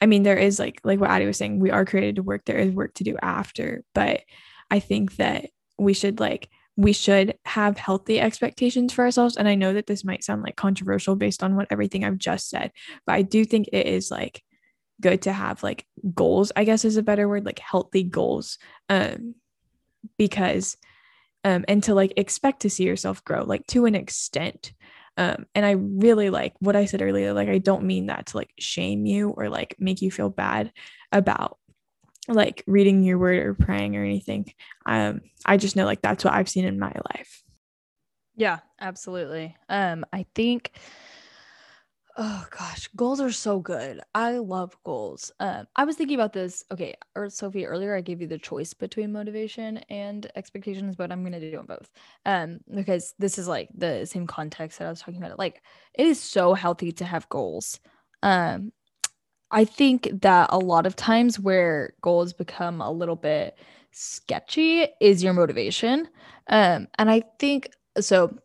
i 0.00 0.06
mean 0.06 0.22
there 0.22 0.38
is 0.38 0.58
like 0.58 0.80
like 0.84 1.00
what 1.00 1.10
addie 1.10 1.26
was 1.26 1.36
saying 1.36 1.58
we 1.58 1.70
are 1.70 1.84
created 1.84 2.16
to 2.16 2.22
work. 2.22 2.44
There 2.44 2.58
is 2.58 2.72
work 2.72 2.94
to 2.94 3.04
do 3.04 3.16
after. 3.20 3.84
But 3.94 4.22
i 4.70 4.80
think 4.80 5.16
that 5.16 5.50
we 5.78 5.94
should 5.94 6.20
like 6.20 6.48
we 6.78 6.92
should 6.92 7.36
have 7.44 7.76
healthy 7.76 8.20
expectations 8.20 8.92
for 8.92 9.04
ourselves. 9.04 9.36
And 9.36 9.48
I 9.48 9.56
know 9.56 9.72
that 9.72 9.88
this 9.88 10.04
might 10.04 10.22
sound 10.22 10.42
like 10.42 10.54
controversial 10.54 11.16
based 11.16 11.42
on 11.42 11.56
what 11.56 11.66
everything 11.70 12.04
I've 12.04 12.18
just 12.18 12.48
said, 12.48 12.70
but 13.04 13.14
I 13.14 13.22
do 13.22 13.44
think 13.44 13.68
it 13.72 13.88
is 13.88 14.12
like 14.12 14.44
good 15.00 15.22
to 15.22 15.32
have 15.32 15.64
like 15.64 15.84
goals, 16.14 16.52
I 16.54 16.62
guess 16.62 16.84
is 16.84 16.96
a 16.96 17.02
better 17.02 17.28
word, 17.28 17.44
like 17.44 17.58
healthy 17.58 18.04
goals. 18.04 18.58
Um, 18.88 19.34
because 20.16 20.76
um 21.42 21.64
and 21.66 21.82
to 21.82 21.94
like 21.94 22.12
expect 22.16 22.60
to 22.60 22.70
see 22.70 22.84
yourself 22.84 23.24
grow, 23.24 23.42
like 23.42 23.66
to 23.66 23.84
an 23.84 23.96
extent. 23.96 24.72
Um, 25.16 25.46
and 25.56 25.66
I 25.66 25.72
really 25.72 26.30
like 26.30 26.54
what 26.60 26.76
I 26.76 26.84
said 26.84 27.02
earlier. 27.02 27.32
Like, 27.32 27.48
I 27.48 27.58
don't 27.58 27.82
mean 27.82 28.06
that 28.06 28.26
to 28.26 28.36
like 28.36 28.52
shame 28.56 29.04
you 29.04 29.30
or 29.30 29.48
like 29.48 29.74
make 29.80 30.00
you 30.00 30.12
feel 30.12 30.30
bad 30.30 30.72
about 31.10 31.58
like 32.28 32.62
reading 32.66 33.02
your 33.02 33.18
word 33.18 33.44
or 33.44 33.54
praying 33.54 33.96
or 33.96 34.04
anything. 34.04 34.52
Um, 34.86 35.22
I 35.44 35.56
just 35.56 35.76
know 35.76 35.84
like 35.84 36.02
that's 36.02 36.24
what 36.24 36.34
I've 36.34 36.48
seen 36.48 36.64
in 36.64 36.78
my 36.78 36.92
life. 37.14 37.42
Yeah, 38.36 38.58
absolutely. 38.80 39.56
Um, 39.68 40.04
I 40.12 40.26
think 40.34 40.72
oh 42.18 42.44
gosh, 42.50 42.88
goals 42.96 43.20
are 43.20 43.30
so 43.30 43.60
good. 43.60 44.00
I 44.12 44.38
love 44.38 44.76
goals. 44.84 45.30
Um, 45.38 45.66
I 45.76 45.84
was 45.84 45.96
thinking 45.96 46.16
about 46.16 46.32
this. 46.32 46.64
Okay, 46.70 46.94
or 47.14 47.30
Sophie, 47.30 47.64
earlier 47.64 47.94
I 47.94 48.00
gave 48.00 48.20
you 48.20 48.26
the 48.26 48.38
choice 48.38 48.74
between 48.74 49.12
motivation 49.12 49.78
and 49.88 50.30
expectations, 50.34 50.96
but 50.96 51.12
I'm 51.12 51.22
gonna 51.22 51.40
do 51.40 51.52
them 51.52 51.66
both. 51.66 51.88
Um, 52.26 52.58
because 52.74 53.14
this 53.18 53.38
is 53.38 53.46
like 53.46 53.68
the 53.74 54.04
same 54.04 54.26
context 54.26 54.78
that 54.78 54.86
I 54.86 54.90
was 54.90 55.00
talking 55.00 55.22
about. 55.22 55.38
Like, 55.38 55.62
it 55.94 56.06
is 56.06 56.20
so 56.20 56.54
healthy 56.54 56.92
to 56.92 57.04
have 57.04 57.28
goals. 57.28 57.78
Um, 58.22 58.72
I 59.50 59.64
think 59.64 60.08
that 60.22 60.48
a 60.52 60.58
lot 60.58 60.86
of 60.86 60.96
times 60.96 61.40
where 61.40 61.94
goals 62.02 62.32
become 62.32 62.80
a 62.80 62.90
little 62.90 63.16
bit 63.16 63.58
sketchy 63.92 64.86
is 65.00 65.22
your 65.22 65.32
motivation. 65.32 66.08
Um, 66.48 66.88
and 66.98 67.10
I 67.10 67.22
think 67.38 67.70
so. 68.00 68.36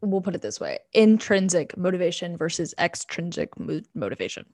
we'll 0.00 0.20
put 0.20 0.34
it 0.34 0.42
this 0.42 0.60
way 0.60 0.78
intrinsic 0.94 1.76
motivation 1.76 2.36
versus 2.36 2.74
extrinsic 2.78 3.58
mo- 3.58 3.80
motivation 3.94 4.46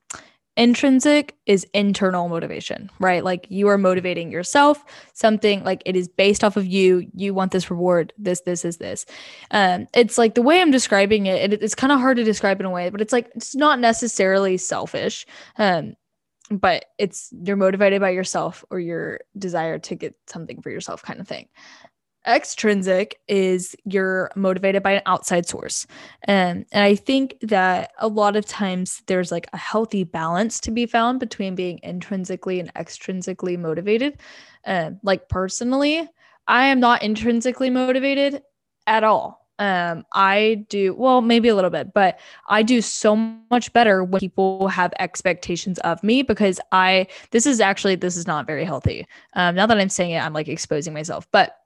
intrinsic 0.57 1.37
is 1.47 1.67
internal 1.75 2.29
motivation 2.29 2.91
right? 3.01 3.25
Like 3.25 3.47
you 3.49 3.69
are 3.69 3.79
motivating 3.79 4.31
yourself 4.31 4.85
something 5.13 5.65
like 5.65 5.83
it 5.85 5.97
is 5.97 6.09
based 6.09 6.45
off 6.45 6.57
of 6.57 6.67
you 6.67 7.11
you 7.15 7.35
want 7.35 7.53
this 7.53 7.71
reward 7.71 8.13
this 8.19 8.41
this 8.43 8.65
is 8.65 8.77
this. 8.79 9.07
Um 9.51 9.87
it's 9.95 10.19
like 10.19 10.35
the 10.35 10.43
way 10.43 10.61
i'm 10.61 10.71
describing 10.71 11.27
it, 11.27 11.53
it 11.53 11.63
it's 11.63 11.75
kind 11.75 11.93
of 11.93 12.01
hard 12.01 12.17
to 12.17 12.25
describe 12.25 12.61
in 12.61 12.67
a 12.67 12.71
way 12.71 12.91
but 12.91 13.01
it's 13.01 13.13
like 13.13 13.31
it's 13.35 13.55
not 13.55 13.79
necessarily 13.81 14.57
selfish 14.57 15.27
um 15.59 15.95
but 16.51 16.87
it's 16.99 17.33
you're 17.45 17.57
motivated 17.57 18.01
by 18.01 18.11
yourself 18.11 18.65
or 18.71 18.79
your 18.79 19.21
desire 19.39 19.79
to 19.79 19.95
get 19.95 20.15
something 20.27 20.61
for 20.61 20.71
yourself 20.71 21.03
kind 21.03 21.21
of 21.21 21.29
thing 21.29 21.49
extrinsic 22.27 23.21
is 23.29 23.77
you're 23.85 24.31
motivated 24.35 24.83
by 24.83 24.93
an 24.93 25.03
outside 25.07 25.47
source. 25.47 25.87
And, 26.25 26.65
and 26.73 26.85
i 26.85 26.95
think 26.95 27.37
that 27.43 27.93
a 27.99 28.09
lot 28.09 28.37
of 28.37 28.47
times 28.47 29.03
there's 29.07 29.31
like 29.31 29.49
a 29.53 29.57
healthy 29.57 30.05
balance 30.05 30.61
to 30.61 30.71
be 30.71 30.87
found 30.87 31.21
between 31.21 31.55
being 31.55 31.81
intrinsically 31.83 32.61
and 32.61 32.73
extrinsically 32.75 33.59
motivated. 33.59 34.21
Um, 34.67 34.99
like 35.03 35.29
personally 35.29 36.09
i 36.49 36.67
am 36.67 36.81
not 36.81 37.03
intrinsically 37.03 37.71
motivated 37.71 38.43
at 38.87 39.05
all. 39.05 39.47
Um 39.59 40.05
i 40.13 40.65
do 40.69 40.95
well 40.95 41.21
maybe 41.21 41.49
a 41.49 41.55
little 41.55 41.71
bit 41.71 41.93
but 41.93 42.19
i 42.49 42.63
do 42.63 42.81
so 42.81 43.15
much 43.51 43.73
better 43.73 44.03
when 44.03 44.21
people 44.21 44.69
have 44.69 44.93
expectations 44.99 45.79
of 45.81 46.03
me 46.03 46.23
because 46.23 46.61
i 46.73 47.07
this 47.31 47.47
is 47.47 47.61
actually 47.61 47.97
this 47.97 48.17
is 48.17 48.27
not 48.27 48.47
very 48.47 48.65
healthy. 48.65 49.07
Um 49.35 49.55
now 49.55 49.67
that 49.67 49.79
i'm 49.79 49.91
saying 49.91 50.13
it 50.13 50.25
i'm 50.25 50.33
like 50.33 50.49
exposing 50.49 50.95
myself 50.95 51.29
but 51.31 51.57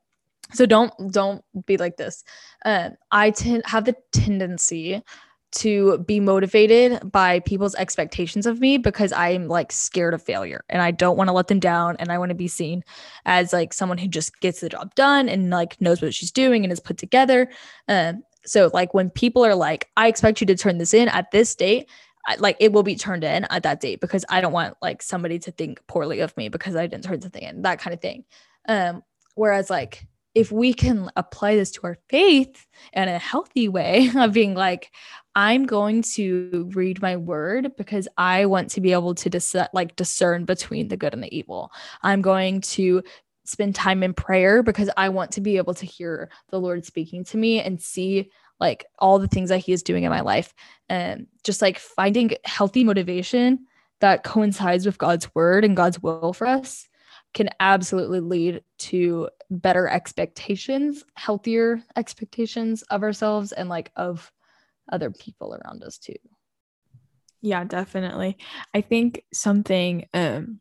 so 0.52 0.66
don't 0.66 0.92
don't 1.12 1.44
be 1.66 1.76
like 1.76 1.96
this. 1.96 2.24
Uh, 2.64 2.90
i 3.10 3.30
tend 3.30 3.62
have 3.66 3.84
the 3.84 3.96
tendency 4.12 5.02
to 5.50 5.98
be 5.98 6.20
motivated 6.20 7.10
by 7.10 7.40
people's 7.40 7.74
expectations 7.76 8.44
of 8.44 8.60
me 8.60 8.76
because 8.76 9.12
i'm 9.12 9.48
like 9.48 9.72
scared 9.72 10.12
of 10.12 10.22
failure 10.22 10.62
and 10.68 10.82
i 10.82 10.90
don't 10.90 11.16
want 11.16 11.28
to 11.28 11.32
let 11.32 11.46
them 11.46 11.58
down 11.58 11.96
and 11.98 12.12
i 12.12 12.18
want 12.18 12.28
to 12.28 12.34
be 12.34 12.48
seen 12.48 12.84
as 13.24 13.52
like 13.52 13.72
someone 13.72 13.96
who 13.96 14.08
just 14.08 14.38
gets 14.40 14.60
the 14.60 14.68
job 14.68 14.94
done 14.94 15.28
and 15.28 15.48
like 15.48 15.80
knows 15.80 16.02
what 16.02 16.12
she's 16.12 16.30
doing 16.30 16.64
and 16.64 16.72
is 16.72 16.80
put 16.80 16.98
together. 16.98 17.48
Uh, 17.88 18.12
so 18.44 18.70
like 18.72 18.94
when 18.94 19.10
people 19.10 19.44
are 19.44 19.54
like 19.54 19.88
i 19.96 20.08
expect 20.08 20.40
you 20.40 20.46
to 20.46 20.56
turn 20.56 20.78
this 20.78 20.94
in 20.94 21.08
at 21.08 21.30
this 21.30 21.54
date 21.54 21.88
I, 22.26 22.36
like 22.36 22.56
it 22.60 22.72
will 22.72 22.82
be 22.82 22.96
turned 22.96 23.24
in 23.24 23.46
at 23.50 23.62
that 23.62 23.80
date 23.80 24.00
because 24.00 24.24
i 24.28 24.40
don't 24.40 24.52
want 24.52 24.76
like 24.82 25.02
somebody 25.02 25.38
to 25.40 25.50
think 25.50 25.80
poorly 25.86 26.20
of 26.20 26.36
me 26.36 26.48
because 26.48 26.76
i 26.76 26.86
didn't 26.86 27.04
turn 27.04 27.20
something 27.20 27.42
in 27.42 27.62
that 27.62 27.78
kind 27.78 27.94
of 27.94 28.00
thing. 28.00 28.24
Um 28.68 29.02
whereas 29.34 29.70
like 29.70 30.06
if 30.38 30.52
we 30.52 30.72
can 30.72 31.10
apply 31.16 31.56
this 31.56 31.72
to 31.72 31.80
our 31.82 31.98
faith 32.08 32.64
in 32.92 33.08
a 33.08 33.18
healthy 33.18 33.68
way 33.68 34.08
of 34.16 34.32
being 34.32 34.54
like 34.54 34.92
i'm 35.34 35.66
going 35.66 36.00
to 36.00 36.70
read 36.74 37.02
my 37.02 37.16
word 37.16 37.72
because 37.76 38.06
i 38.16 38.46
want 38.46 38.70
to 38.70 38.80
be 38.80 38.92
able 38.92 39.16
to 39.16 39.28
dis- 39.28 39.56
like 39.72 39.96
discern 39.96 40.44
between 40.44 40.86
the 40.88 40.96
good 40.96 41.12
and 41.12 41.22
the 41.22 41.36
evil. 41.36 41.72
I'm 42.02 42.22
going 42.22 42.60
to 42.60 43.02
spend 43.44 43.74
time 43.74 44.02
in 44.02 44.14
prayer 44.14 44.62
because 44.62 44.90
i 44.96 45.08
want 45.08 45.32
to 45.32 45.40
be 45.40 45.56
able 45.56 45.74
to 45.74 45.86
hear 45.86 46.30
the 46.50 46.60
lord 46.60 46.84
speaking 46.84 47.24
to 47.24 47.36
me 47.36 47.60
and 47.60 47.80
see 47.80 48.30
like 48.60 48.84
all 48.98 49.18
the 49.18 49.28
things 49.28 49.48
that 49.48 49.58
he 49.58 49.72
is 49.72 49.82
doing 49.82 50.04
in 50.04 50.10
my 50.10 50.20
life. 50.20 50.52
And 50.88 51.26
just 51.44 51.62
like 51.62 51.78
finding 51.78 52.32
healthy 52.44 52.84
motivation 52.84 53.66
that 54.00 54.22
coincides 54.22 54.86
with 54.86 54.98
god's 54.98 55.34
word 55.34 55.64
and 55.64 55.76
god's 55.76 56.00
will 56.00 56.32
for 56.32 56.46
us 56.46 56.88
can 57.34 57.50
absolutely 57.60 58.20
lead 58.20 58.62
to 58.78 59.28
better 59.50 59.88
expectations, 59.88 61.04
healthier 61.14 61.82
expectations 61.96 62.82
of 62.82 63.02
ourselves 63.02 63.52
and 63.52 63.68
like 63.68 63.90
of 63.96 64.32
other 64.90 65.10
people 65.10 65.54
around 65.54 65.82
us 65.82 65.98
too. 65.98 66.16
Yeah, 67.40 67.64
definitely. 67.64 68.36
I 68.74 68.80
think 68.80 69.24
something 69.32 70.06
um 70.12 70.60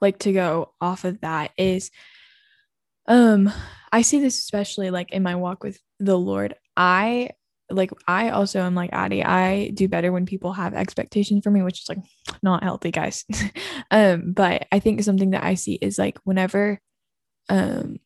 like 0.00 0.18
to 0.20 0.32
go 0.32 0.72
off 0.80 1.04
of 1.04 1.20
that 1.20 1.52
is 1.56 1.90
um 3.06 3.50
I 3.92 4.02
see 4.02 4.20
this 4.20 4.38
especially 4.38 4.90
like 4.90 5.12
in 5.12 5.22
my 5.22 5.36
walk 5.36 5.62
with 5.62 5.80
the 5.98 6.18
Lord. 6.18 6.54
I 6.76 7.30
like 7.70 7.90
I 8.06 8.30
also 8.30 8.60
am 8.60 8.74
like 8.74 8.90
Addie. 8.92 9.24
I 9.24 9.70
do 9.70 9.88
better 9.88 10.12
when 10.12 10.26
people 10.26 10.52
have 10.52 10.74
expectations 10.74 11.42
for 11.42 11.50
me, 11.50 11.62
which 11.62 11.82
is 11.82 11.88
like 11.88 11.98
not 12.42 12.62
healthy, 12.62 12.90
guys. 12.90 13.24
um, 13.90 14.32
but 14.32 14.66
I 14.70 14.78
think 14.78 15.02
something 15.02 15.30
that 15.30 15.44
I 15.44 15.54
see 15.54 15.74
is 15.74 15.98
like 15.98 16.18
whenever 16.24 16.80
um 17.48 17.98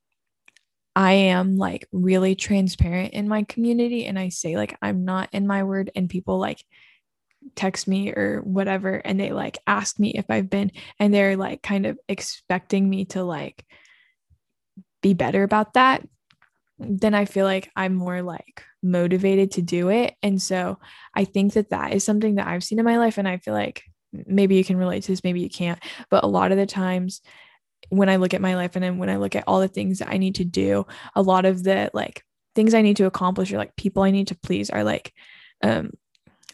I 0.96 1.12
am 1.12 1.57
like 1.57 1.87
really 1.92 2.35
transparent 2.35 3.14
in 3.14 3.29
my 3.29 3.44
community 3.44 4.07
and 4.07 4.18
I 4.18 4.29
say 4.31 4.57
like 4.57 4.77
I'm 4.83 5.05
not 5.05 5.29
in 5.33 5.46
my 5.46 5.62
word 5.62 5.90
and 5.94 6.11
people 6.11 6.38
like 6.38 6.64
text 7.55 7.88
me 7.88 8.12
or 8.12 8.40
whatever 8.42 8.94
and 8.96 9.18
they 9.18 9.33
like 9.33 9.59
ask 9.66 9.99
me 9.99 10.11
if 10.11 10.27
I've 10.29 10.51
been 10.51 10.73
and 10.99 11.14
they're 11.14 11.37
like 11.37 11.62
kind 11.62 11.87
of 11.87 11.99
expecting 12.09 12.88
me 12.88 13.07
to 13.07 13.23
like 13.25 13.64
be 15.01 15.14
better 15.14 15.42
about 15.42 15.75
that 15.75 16.07
then 16.79 17.14
I 17.14 17.25
feel 17.25 17.44
like 17.44 17.70
I'm 17.77 17.94
more 17.94 18.23
like 18.23 18.64
motivated 18.83 19.53
to 19.53 19.62
do 19.62 19.88
it. 19.90 20.14
And 20.23 20.40
so 20.40 20.79
I 21.14 21.25
think 21.25 21.55
that 21.55 21.71
that 21.71 21.93
is 21.93 22.05
something 22.05 22.37
that 22.37 22.47
I've 22.47 22.64
seen 22.64 22.79
in 22.79 22.85
my 22.85 22.99
life. 22.99 23.19
And 23.19 23.29
I 23.29 23.38
feel 23.38 23.55
like 23.55 23.85
maybe 24.12 24.57
you 24.57 24.64
can 24.64 24.77
relate 24.77 25.03
to 25.05 25.12
this, 25.12 25.25
maybe 25.25 25.40
you 25.40 25.51
can't. 25.51 25.83
But 26.11 26.25
a 26.25 26.29
lot 26.29 26.53
of 26.53 26.59
the 26.59 26.66
times 26.66 27.21
when 27.88 28.09
I 28.09 28.16
look 28.16 28.35
at 28.35 28.40
my 28.40 28.55
life 28.55 28.77
and 28.77 28.85
then 28.85 28.99
when 28.99 29.11
I 29.11 29.16
look 29.16 29.35
at 29.35 29.45
all 29.47 29.61
the 29.61 29.69
things 29.69 29.99
that 29.99 30.09
I 30.09 30.19
need 30.19 30.37
to 30.37 30.45
do, 30.45 30.87
a 31.14 31.23
lot 31.23 31.45
of 31.45 31.62
the 31.62 31.90
like 31.95 32.25
things 32.55 32.75
I 32.75 32.83
need 32.83 32.97
to 32.97 33.07
accomplish 33.07 33.53
or 33.53 33.59
like 33.59 33.77
people 33.77 34.03
I 34.03 34.11
need 34.11 34.29
to 34.29 34.38
please 34.38 34.71
are 34.71 34.85
like, 34.85 35.12
um, 35.62 35.90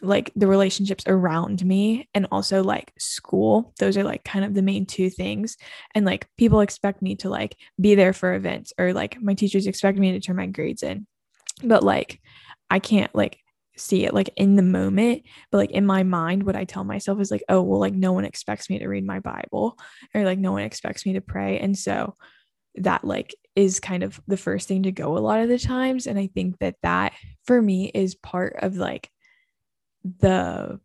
like 0.03 0.31
the 0.37 0.47
relationships 0.47 1.05
around 1.07 1.65
me 1.65 2.09
and 2.15 2.27
also 2.31 2.62
like 2.62 2.93
school 2.99 3.73
those 3.79 3.97
are 3.97 4.05
like 4.05 4.25
kind 4.25 4.45
of 4.45 4.53
the 4.53 4.62
main 4.62 4.85
two 4.85 5.09
things 5.09 5.57
and 5.95 6.05
like 6.05 6.29
people 6.37 6.61
expect 6.61 7.01
me 7.01 7.17
to 7.17 7.31
like 7.31 7.57
be 7.81 7.95
there 7.95 8.12
for 8.12 8.35
events 8.35 8.73
or 8.79 8.93
like 8.93 9.21
my 9.21 9.35
teachers 9.35 9.67
expect 9.67 9.99
me 9.99 10.12
to 10.12 10.21
turn 10.21 10.37
my 10.37 10.47
grades 10.47 10.83
in 10.83 11.07
but 11.62 11.83
like 11.83 12.21
I 12.71 12.79
can't 12.79 13.14
like 13.14 13.38
see 13.77 14.05
it 14.05 14.14
like 14.14 14.31
in 14.37 14.57
the 14.57 14.62
moment 14.62 15.23
but 15.51 15.59
like 15.59 15.71
in 15.71 15.85
my 15.85 16.03
mind 16.03 16.42
what 16.42 16.57
i 16.57 16.64
tell 16.64 16.85
myself 16.85 17.21
is 17.21 17.31
like 17.31 17.45
oh 17.49 17.61
well 17.62 17.79
like 17.79 17.95
no 17.95 18.12
one 18.12 18.25
expects 18.25 18.71
me 18.71 18.79
to 18.79 18.88
read 18.88 19.05
my 19.05 19.21
bible 19.21 19.79
or 20.14 20.25
like 20.25 20.38
no 20.38 20.53
one 20.53 20.62
expects 20.62 21.05
me 21.05 21.12
to 21.12 21.21
pray 21.21 21.59
and 21.59 21.77
so 21.77 22.14
that 22.77 23.05
like 23.05 23.35
is 23.55 23.81
kind 23.81 24.03
of 24.03 24.21
the 24.27 24.37
first 24.37 24.69
thing 24.69 24.83
to 24.83 24.92
go 24.92 25.16
a 25.16 25.21
lot 25.21 25.40
of 25.40 25.49
the 25.49 25.59
times 25.59 26.07
and 26.07 26.19
i 26.19 26.27
think 26.27 26.59
that 26.59 26.77
that 26.83 27.12
for 27.45 27.61
me 27.61 27.90
is 27.95 28.14
part 28.14 28.57
of 28.61 28.77
like 28.77 29.11
the 30.21 30.81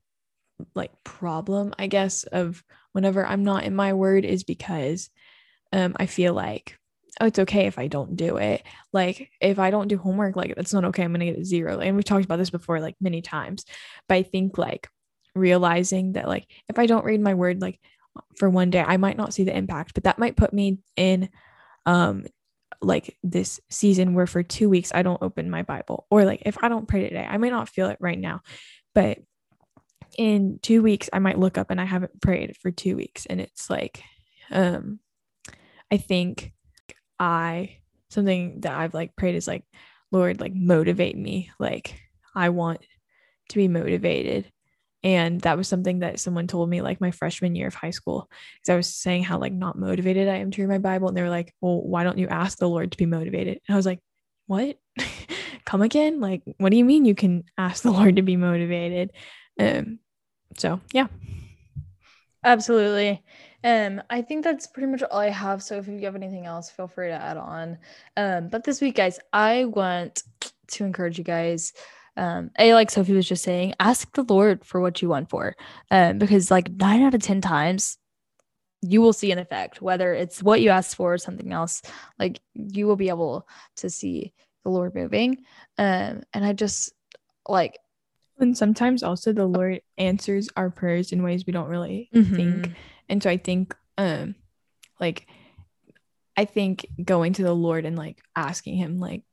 like 0.75 0.91
problem 1.03 1.73
i 1.79 1.87
guess 1.87 2.23
of 2.23 2.63
whenever 2.91 3.25
i'm 3.25 3.43
not 3.43 3.63
in 3.63 3.75
my 3.75 3.93
word 3.93 4.25
is 4.25 4.43
because 4.43 5.09
um 5.73 5.95
i 5.97 6.05
feel 6.05 6.33
like 6.33 6.77
it's 7.25 7.39
okay 7.39 7.67
if 7.67 7.77
I 7.77 7.87
don't 7.87 8.15
do 8.15 8.37
it. 8.37 8.63
Like 8.93 9.29
if 9.39 9.59
I 9.59 9.69
don't 9.71 9.87
do 9.87 9.97
homework, 9.97 10.35
like 10.35 10.55
that's 10.55 10.73
not 10.73 10.85
okay. 10.85 11.03
I'm 11.03 11.13
gonna 11.13 11.25
get 11.25 11.39
a 11.39 11.45
zero. 11.45 11.79
And 11.79 11.95
we've 11.95 12.05
talked 12.05 12.25
about 12.25 12.37
this 12.37 12.49
before, 12.49 12.79
like 12.79 12.95
many 13.01 13.21
times. 13.21 13.65
But 14.07 14.15
I 14.15 14.23
think 14.23 14.57
like 14.57 14.89
realizing 15.35 16.13
that 16.13 16.27
like 16.27 16.47
if 16.69 16.79
I 16.79 16.85
don't 16.85 17.05
read 17.05 17.21
my 17.21 17.33
word, 17.33 17.61
like 17.61 17.79
for 18.37 18.49
one 18.49 18.69
day, 18.69 18.81
I 18.81 18.97
might 18.97 19.17
not 19.17 19.33
see 19.33 19.43
the 19.43 19.55
impact, 19.55 19.93
but 19.93 20.03
that 20.05 20.19
might 20.19 20.37
put 20.37 20.53
me 20.53 20.79
in 20.95 21.29
um 21.85 22.25
like 22.81 23.17
this 23.23 23.59
season 23.69 24.13
where 24.13 24.27
for 24.27 24.43
two 24.43 24.69
weeks 24.69 24.91
I 24.93 25.03
don't 25.03 25.21
open 25.21 25.49
my 25.49 25.61
Bible. 25.63 26.07
Or 26.09 26.25
like 26.25 26.43
if 26.45 26.57
I 26.63 26.69
don't 26.69 26.87
pray 26.87 27.03
today, 27.03 27.27
I 27.29 27.37
might 27.37 27.51
not 27.51 27.69
feel 27.69 27.89
it 27.89 27.97
right 27.99 28.19
now. 28.19 28.41
But 28.95 29.19
in 30.17 30.59
two 30.61 30.81
weeks, 30.81 31.09
I 31.13 31.19
might 31.19 31.39
look 31.39 31.57
up 31.57 31.71
and 31.71 31.79
I 31.79 31.85
haven't 31.85 32.21
prayed 32.21 32.57
for 32.57 32.71
two 32.71 32.95
weeks. 32.95 33.25
And 33.25 33.39
it's 33.39 33.69
like, 33.69 34.03
um, 34.49 34.99
I 35.91 35.97
think 35.97 36.51
I 37.21 37.77
something 38.09 38.61
that 38.61 38.73
I've 38.73 38.95
like 38.95 39.15
prayed 39.15 39.35
is 39.35 39.47
like, 39.47 39.63
Lord, 40.11 40.41
like 40.41 40.55
motivate 40.55 41.15
me. 41.15 41.51
Like 41.59 41.95
I 42.35 42.49
want 42.49 42.81
to 43.49 43.55
be 43.55 43.67
motivated. 43.67 44.51
And 45.03 45.39
that 45.41 45.57
was 45.57 45.67
something 45.67 45.99
that 45.99 46.19
someone 46.19 46.47
told 46.47 46.69
me 46.69 46.81
like 46.81 46.99
my 46.99 47.11
freshman 47.11 47.55
year 47.55 47.67
of 47.67 47.75
high 47.75 47.91
school. 47.91 48.29
Because 48.55 48.73
I 48.73 48.75
was 48.75 48.93
saying 48.93 49.23
how 49.23 49.37
like 49.37 49.53
not 49.53 49.77
motivated 49.77 50.27
I 50.27 50.37
am 50.37 50.49
to 50.51 50.61
read 50.61 50.69
my 50.69 50.79
Bible. 50.79 51.09
And 51.09 51.17
they 51.17 51.21
were 51.21 51.29
like, 51.29 51.53
Well, 51.61 51.81
why 51.81 52.03
don't 52.03 52.17
you 52.17 52.27
ask 52.27 52.57
the 52.57 52.69
Lord 52.69 52.91
to 52.91 52.97
be 52.97 53.05
motivated? 53.05 53.59
And 53.67 53.75
I 53.75 53.77
was 53.77 53.85
like, 53.85 53.99
What? 54.47 54.79
Come 55.65 55.83
again? 55.83 56.19
Like, 56.21 56.41
what 56.57 56.71
do 56.71 56.77
you 56.77 56.85
mean 56.85 57.05
you 57.05 57.15
can 57.15 57.43
ask 57.55 57.83
the 57.83 57.91
Lord 57.91 58.15
to 58.15 58.23
be 58.23 58.35
motivated? 58.35 59.11
Um, 59.59 59.99
so 60.57 60.81
yeah. 60.91 61.07
Absolutely. 62.43 63.23
Um, 63.63 64.01
I 64.09 64.21
think 64.21 64.43
that's 64.43 64.67
pretty 64.67 64.87
much 64.87 65.03
all 65.03 65.19
I 65.19 65.29
have. 65.29 65.61
So 65.61 65.77
if 65.77 65.87
you 65.87 65.99
have 66.01 66.15
anything 66.15 66.45
else, 66.45 66.69
feel 66.69 66.87
free 66.87 67.09
to 67.09 67.13
add 67.13 67.37
on. 67.37 67.77
Um, 68.17 68.49
but 68.49 68.63
this 68.63 68.81
week, 68.81 68.95
guys, 68.95 69.19
I 69.31 69.65
want 69.65 70.23
to 70.69 70.85
encourage 70.85 71.17
you 71.17 71.23
guys. 71.23 71.73
Um, 72.17 72.51
a 72.59 72.73
like 72.73 72.91
Sophie 72.91 73.13
was 73.13 73.27
just 73.27 73.43
saying, 73.43 73.75
ask 73.79 74.11
the 74.13 74.23
Lord 74.23 74.65
for 74.65 74.81
what 74.81 75.01
you 75.01 75.09
want 75.09 75.29
for. 75.29 75.55
Um, 75.89 76.17
because 76.17 76.51
like 76.51 76.69
nine 76.71 77.03
out 77.03 77.13
of 77.13 77.21
ten 77.21 77.41
times 77.41 77.97
you 78.81 79.01
will 79.01 79.13
see 79.13 79.31
an 79.31 79.37
effect, 79.37 79.81
whether 79.81 80.13
it's 80.13 80.41
what 80.41 80.61
you 80.61 80.69
asked 80.69 80.95
for 80.95 81.13
or 81.13 81.17
something 81.17 81.53
else, 81.53 81.81
like 82.17 82.41
you 82.53 82.87
will 82.87 82.95
be 82.95 83.09
able 83.09 83.47
to 83.77 83.89
see 83.89 84.33
the 84.63 84.69
Lord 84.69 84.95
moving. 84.95 85.37
Um, 85.77 86.23
and 86.33 86.43
I 86.43 86.53
just 86.53 86.91
like 87.47 87.77
and 88.41 88.57
sometimes 88.57 89.03
also 89.03 89.31
the 89.31 89.45
Lord 89.45 89.81
answers 89.97 90.49
our 90.57 90.69
prayers 90.69 91.11
in 91.11 91.23
ways 91.23 91.45
we 91.45 91.53
don't 91.53 91.69
really 91.69 92.09
Mhm. 92.13 92.35
think. 92.35 92.71
And 93.09 93.21
so 93.23 93.29
I 93.29 93.37
think 93.37 93.75
um 93.97 94.35
like 94.99 95.27
I 96.37 96.45
think 96.45 96.85
going 97.03 97.33
to 97.33 97.43
the 97.43 97.53
Lord 97.53 97.85
and 97.85 97.97
like 97.97 98.21
asking 98.35 98.77
him 98.77 98.99
like 98.99 99.23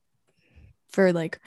for 0.89 1.11
like 1.13 1.39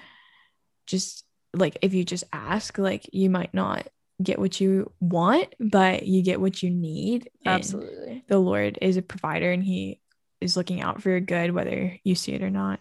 just 0.87 1.25
like 1.55 1.79
if 1.83 1.94
you 1.94 2.05
just 2.05 2.25
ask 2.33 2.79
like 2.79 3.09
you 3.12 3.29
might 3.31 3.53
not 3.53 3.87
get 4.22 4.38
what 4.38 4.61
you 4.61 4.90
want 5.01 5.53
but 5.61 6.07
you 6.07 6.22
get 6.22 6.40
what 6.40 6.62
you 6.62 6.70
need 6.70 7.29
absolutely. 7.44 8.25
the 8.29 8.38
Lord 8.38 8.79
is 8.81 8.96
a 8.96 9.03
provider 9.03 9.51
and 9.53 9.62
he 9.64 10.01
is 10.40 10.57
looking 10.57 10.81
out 10.81 11.03
for 11.03 11.11
your 11.11 11.20
good 11.20 11.53
whether 11.53 11.98
you 12.05 12.14
see 12.14 12.33
it 12.33 12.42
or 12.42 12.51
not. 12.51 12.81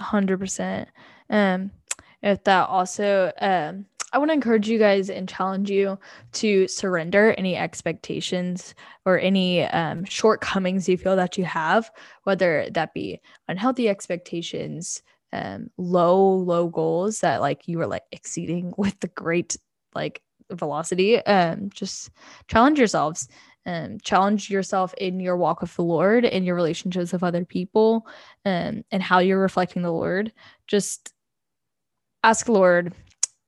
hundred 0.00 0.38
percent. 0.38 0.88
Um, 1.30 1.70
if 2.22 2.44
that 2.44 2.68
also, 2.68 3.32
um, 3.40 3.86
I 4.14 4.18
want 4.18 4.28
to 4.28 4.34
encourage 4.34 4.68
you 4.68 4.78
guys 4.78 5.10
and 5.10 5.28
challenge 5.28 5.68
you 5.68 5.98
to 6.34 6.68
surrender 6.68 7.34
any 7.36 7.56
expectations 7.56 8.76
or 9.04 9.18
any 9.18 9.64
um, 9.64 10.04
shortcomings 10.04 10.88
you 10.88 10.96
feel 10.96 11.16
that 11.16 11.36
you 11.36 11.44
have, 11.44 11.90
whether 12.22 12.68
that 12.70 12.94
be 12.94 13.20
unhealthy 13.48 13.88
expectations, 13.88 15.02
um, 15.32 15.68
low, 15.78 16.36
low 16.36 16.68
goals 16.68 17.18
that 17.20 17.40
like 17.40 17.66
you 17.66 17.76
were 17.76 17.88
like 17.88 18.04
exceeding 18.12 18.72
with 18.78 18.98
the 19.00 19.08
great 19.08 19.56
like 19.96 20.22
velocity. 20.52 21.18
Um, 21.26 21.68
just 21.70 22.10
challenge 22.46 22.78
yourselves. 22.78 23.28
Um, 23.66 23.98
challenge 24.00 24.48
yourself 24.48 24.94
in 24.98 25.18
your 25.18 25.36
walk 25.36 25.60
with 25.60 25.74
the 25.74 25.82
Lord, 25.82 26.24
in 26.24 26.44
your 26.44 26.54
relationships 26.54 27.12
with 27.12 27.24
other 27.24 27.44
people, 27.44 28.06
um, 28.44 28.84
and 28.92 29.02
how 29.02 29.18
you're 29.18 29.40
reflecting 29.40 29.82
the 29.82 29.90
Lord. 29.90 30.32
Just 30.68 31.14
ask 32.22 32.48
Lord 32.48 32.94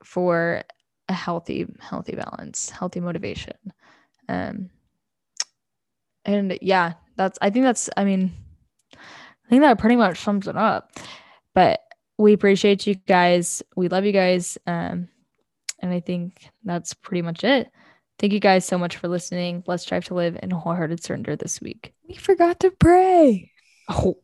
for 0.06 0.62
a 1.08 1.12
healthy, 1.12 1.66
healthy 1.80 2.14
balance, 2.14 2.70
healthy 2.70 3.00
motivation. 3.00 3.56
Um, 4.28 4.70
and 6.24 6.56
yeah, 6.62 6.94
that's, 7.16 7.38
I 7.42 7.50
think 7.50 7.64
that's, 7.64 7.90
I 7.96 8.04
mean, 8.04 8.32
I 8.94 9.48
think 9.48 9.62
that 9.62 9.78
pretty 9.78 9.96
much 9.96 10.18
sums 10.18 10.48
it 10.48 10.56
up. 10.56 10.92
But 11.54 11.80
we 12.18 12.32
appreciate 12.32 12.86
you 12.86 12.94
guys. 12.94 13.62
We 13.76 13.88
love 13.88 14.04
you 14.04 14.12
guys. 14.12 14.58
Um, 14.66 15.08
and 15.80 15.92
I 15.92 16.00
think 16.00 16.50
that's 16.64 16.94
pretty 16.94 17.22
much 17.22 17.44
it. 17.44 17.70
Thank 18.18 18.32
you 18.32 18.40
guys 18.40 18.64
so 18.64 18.78
much 18.78 18.96
for 18.96 19.08
listening. 19.08 19.62
Let's 19.66 19.82
strive 19.82 20.06
to 20.06 20.14
live 20.14 20.38
in 20.42 20.50
wholehearted 20.50 21.02
surrender 21.02 21.36
this 21.36 21.60
week. 21.60 21.92
We 22.08 22.14
forgot 22.14 22.60
to 22.60 22.70
pray. 22.70 23.50
Oh, 23.88 24.18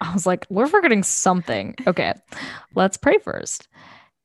I 0.00 0.12
was 0.12 0.26
like, 0.26 0.46
we're 0.50 0.66
forgetting 0.66 1.02
something. 1.02 1.74
Okay, 1.86 2.14
let's 2.74 2.96
pray 2.96 3.18
first. 3.18 3.68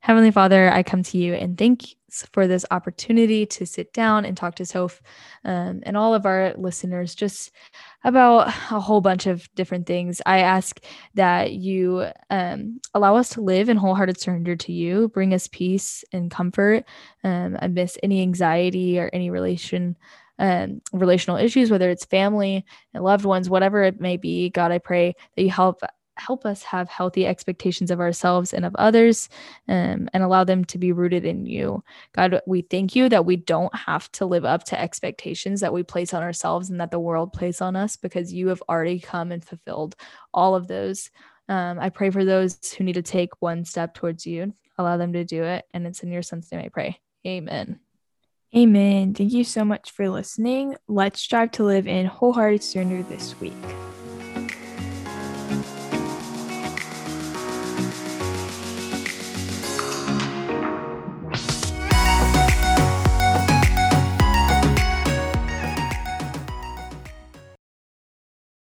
Heavenly 0.01 0.31
Father, 0.31 0.71
I 0.71 0.81
come 0.81 1.03
to 1.03 1.17
you 1.19 1.35
and 1.35 1.55
thank 1.55 1.91
you 1.91 1.95
for 2.33 2.47
this 2.47 2.65
opportunity 2.71 3.45
to 3.45 3.67
sit 3.67 3.93
down 3.93 4.25
and 4.25 4.35
talk 4.35 4.55
to 4.55 4.65
Soph 4.65 4.99
um, 5.45 5.81
and 5.83 5.95
all 5.95 6.15
of 6.15 6.25
our 6.25 6.55
listeners 6.57 7.13
just 7.13 7.51
about 8.03 8.47
a 8.47 8.79
whole 8.79 8.99
bunch 8.99 9.27
of 9.27 9.47
different 9.53 9.85
things. 9.85 10.19
I 10.25 10.39
ask 10.39 10.83
that 11.13 11.53
you 11.53 12.07
um, 12.31 12.81
allow 12.95 13.15
us 13.15 13.29
to 13.29 13.41
live 13.41 13.69
in 13.69 13.77
wholehearted 13.77 14.19
surrender 14.19 14.55
to 14.55 14.73
you, 14.73 15.09
bring 15.09 15.35
us 15.35 15.47
peace 15.47 16.03
and 16.11 16.31
comfort 16.31 16.83
um, 17.23 17.55
amidst 17.61 17.99
any 18.01 18.23
anxiety 18.23 18.99
or 18.99 19.09
any 19.13 19.29
relation. 19.29 19.95
Um, 20.39 20.81
relational 20.91 21.37
issues, 21.37 21.69
whether 21.69 21.91
it's 21.91 22.05
family 22.05 22.65
and 22.95 23.03
loved 23.03 23.25
ones, 23.25 23.47
whatever 23.47 23.83
it 23.83 24.01
may 24.01 24.17
be, 24.17 24.49
God, 24.49 24.71
I 24.71 24.79
pray 24.79 25.13
that 25.35 25.43
you 25.43 25.51
help 25.51 25.81
help 26.17 26.45
us 26.45 26.63
have 26.63 26.89
healthy 26.89 27.26
expectations 27.26 27.91
of 27.91 28.00
ourselves 28.00 28.54
and 28.54 28.65
of 28.65 28.76
others 28.76 29.30
um, 29.67 30.10
and 30.13 30.24
allow 30.24 30.43
them 30.43 30.65
to 30.65 30.78
be 30.78 30.91
rooted 30.91 31.26
in 31.26 31.45
you. 31.45 31.84
God, 32.13 32.41
we 32.45 32.62
thank 32.62 32.95
you 32.95 33.10
that 33.10 33.26
we 33.26 33.36
don't 33.36 33.74
have 33.76 34.12
to 34.13 34.26
live 34.26 34.45
up 34.45 34.63
to 34.65 34.80
expectations 34.80 35.62
that 35.62 35.74
we 35.74 35.84
place 35.84 36.13
on 36.13 36.24
ourselves 36.24 36.69
and 36.69 36.80
that 36.80 36.91
the 36.91 37.00
world 37.00 37.34
places 37.34 37.62
on 37.62 37.76
us 37.76 37.95
because 37.95 38.34
you 38.34 38.50
have 38.50 38.63
already 38.69 39.00
come 39.00 39.32
and 39.32 39.43
fulfilled 39.43 39.95
all 40.34 40.56
of 40.56 40.67
those. 40.67 41.10
Um, 41.50 41.80
I 41.80 41.89
pray 41.89 42.10
for 42.10 42.24
those 42.24 42.74
who 42.78 42.84
need 42.84 42.93
to 42.93 43.02
take 43.02 43.30
one 43.39 43.65
step 43.65 43.93
towards 43.93 44.26
you. 44.26 44.54
Allow 44.78 44.97
them 44.97 45.13
to 45.13 45.24
do 45.24 45.43
it. 45.43 45.65
And 45.74 45.86
it's 45.86 46.04
in 46.04 46.12
your 46.12 46.24
son's 46.24 46.52
name 46.52 46.62
I 46.62 46.69
pray. 46.69 47.00
Amen. 47.26 47.80
Amen. 48.56 49.13
Thank 49.13 49.32
you 49.32 49.43
so 49.43 49.63
much 49.63 49.91
for 49.91 50.10
listening. 50.10 50.76
Let's 50.88 51.21
strive 51.21 51.52
to 51.52 51.63
live 51.63 51.88
in 51.88 52.06
wholehearted 52.06 52.63
surrender 52.63 53.02
this 53.04 53.39
week. 53.39 53.54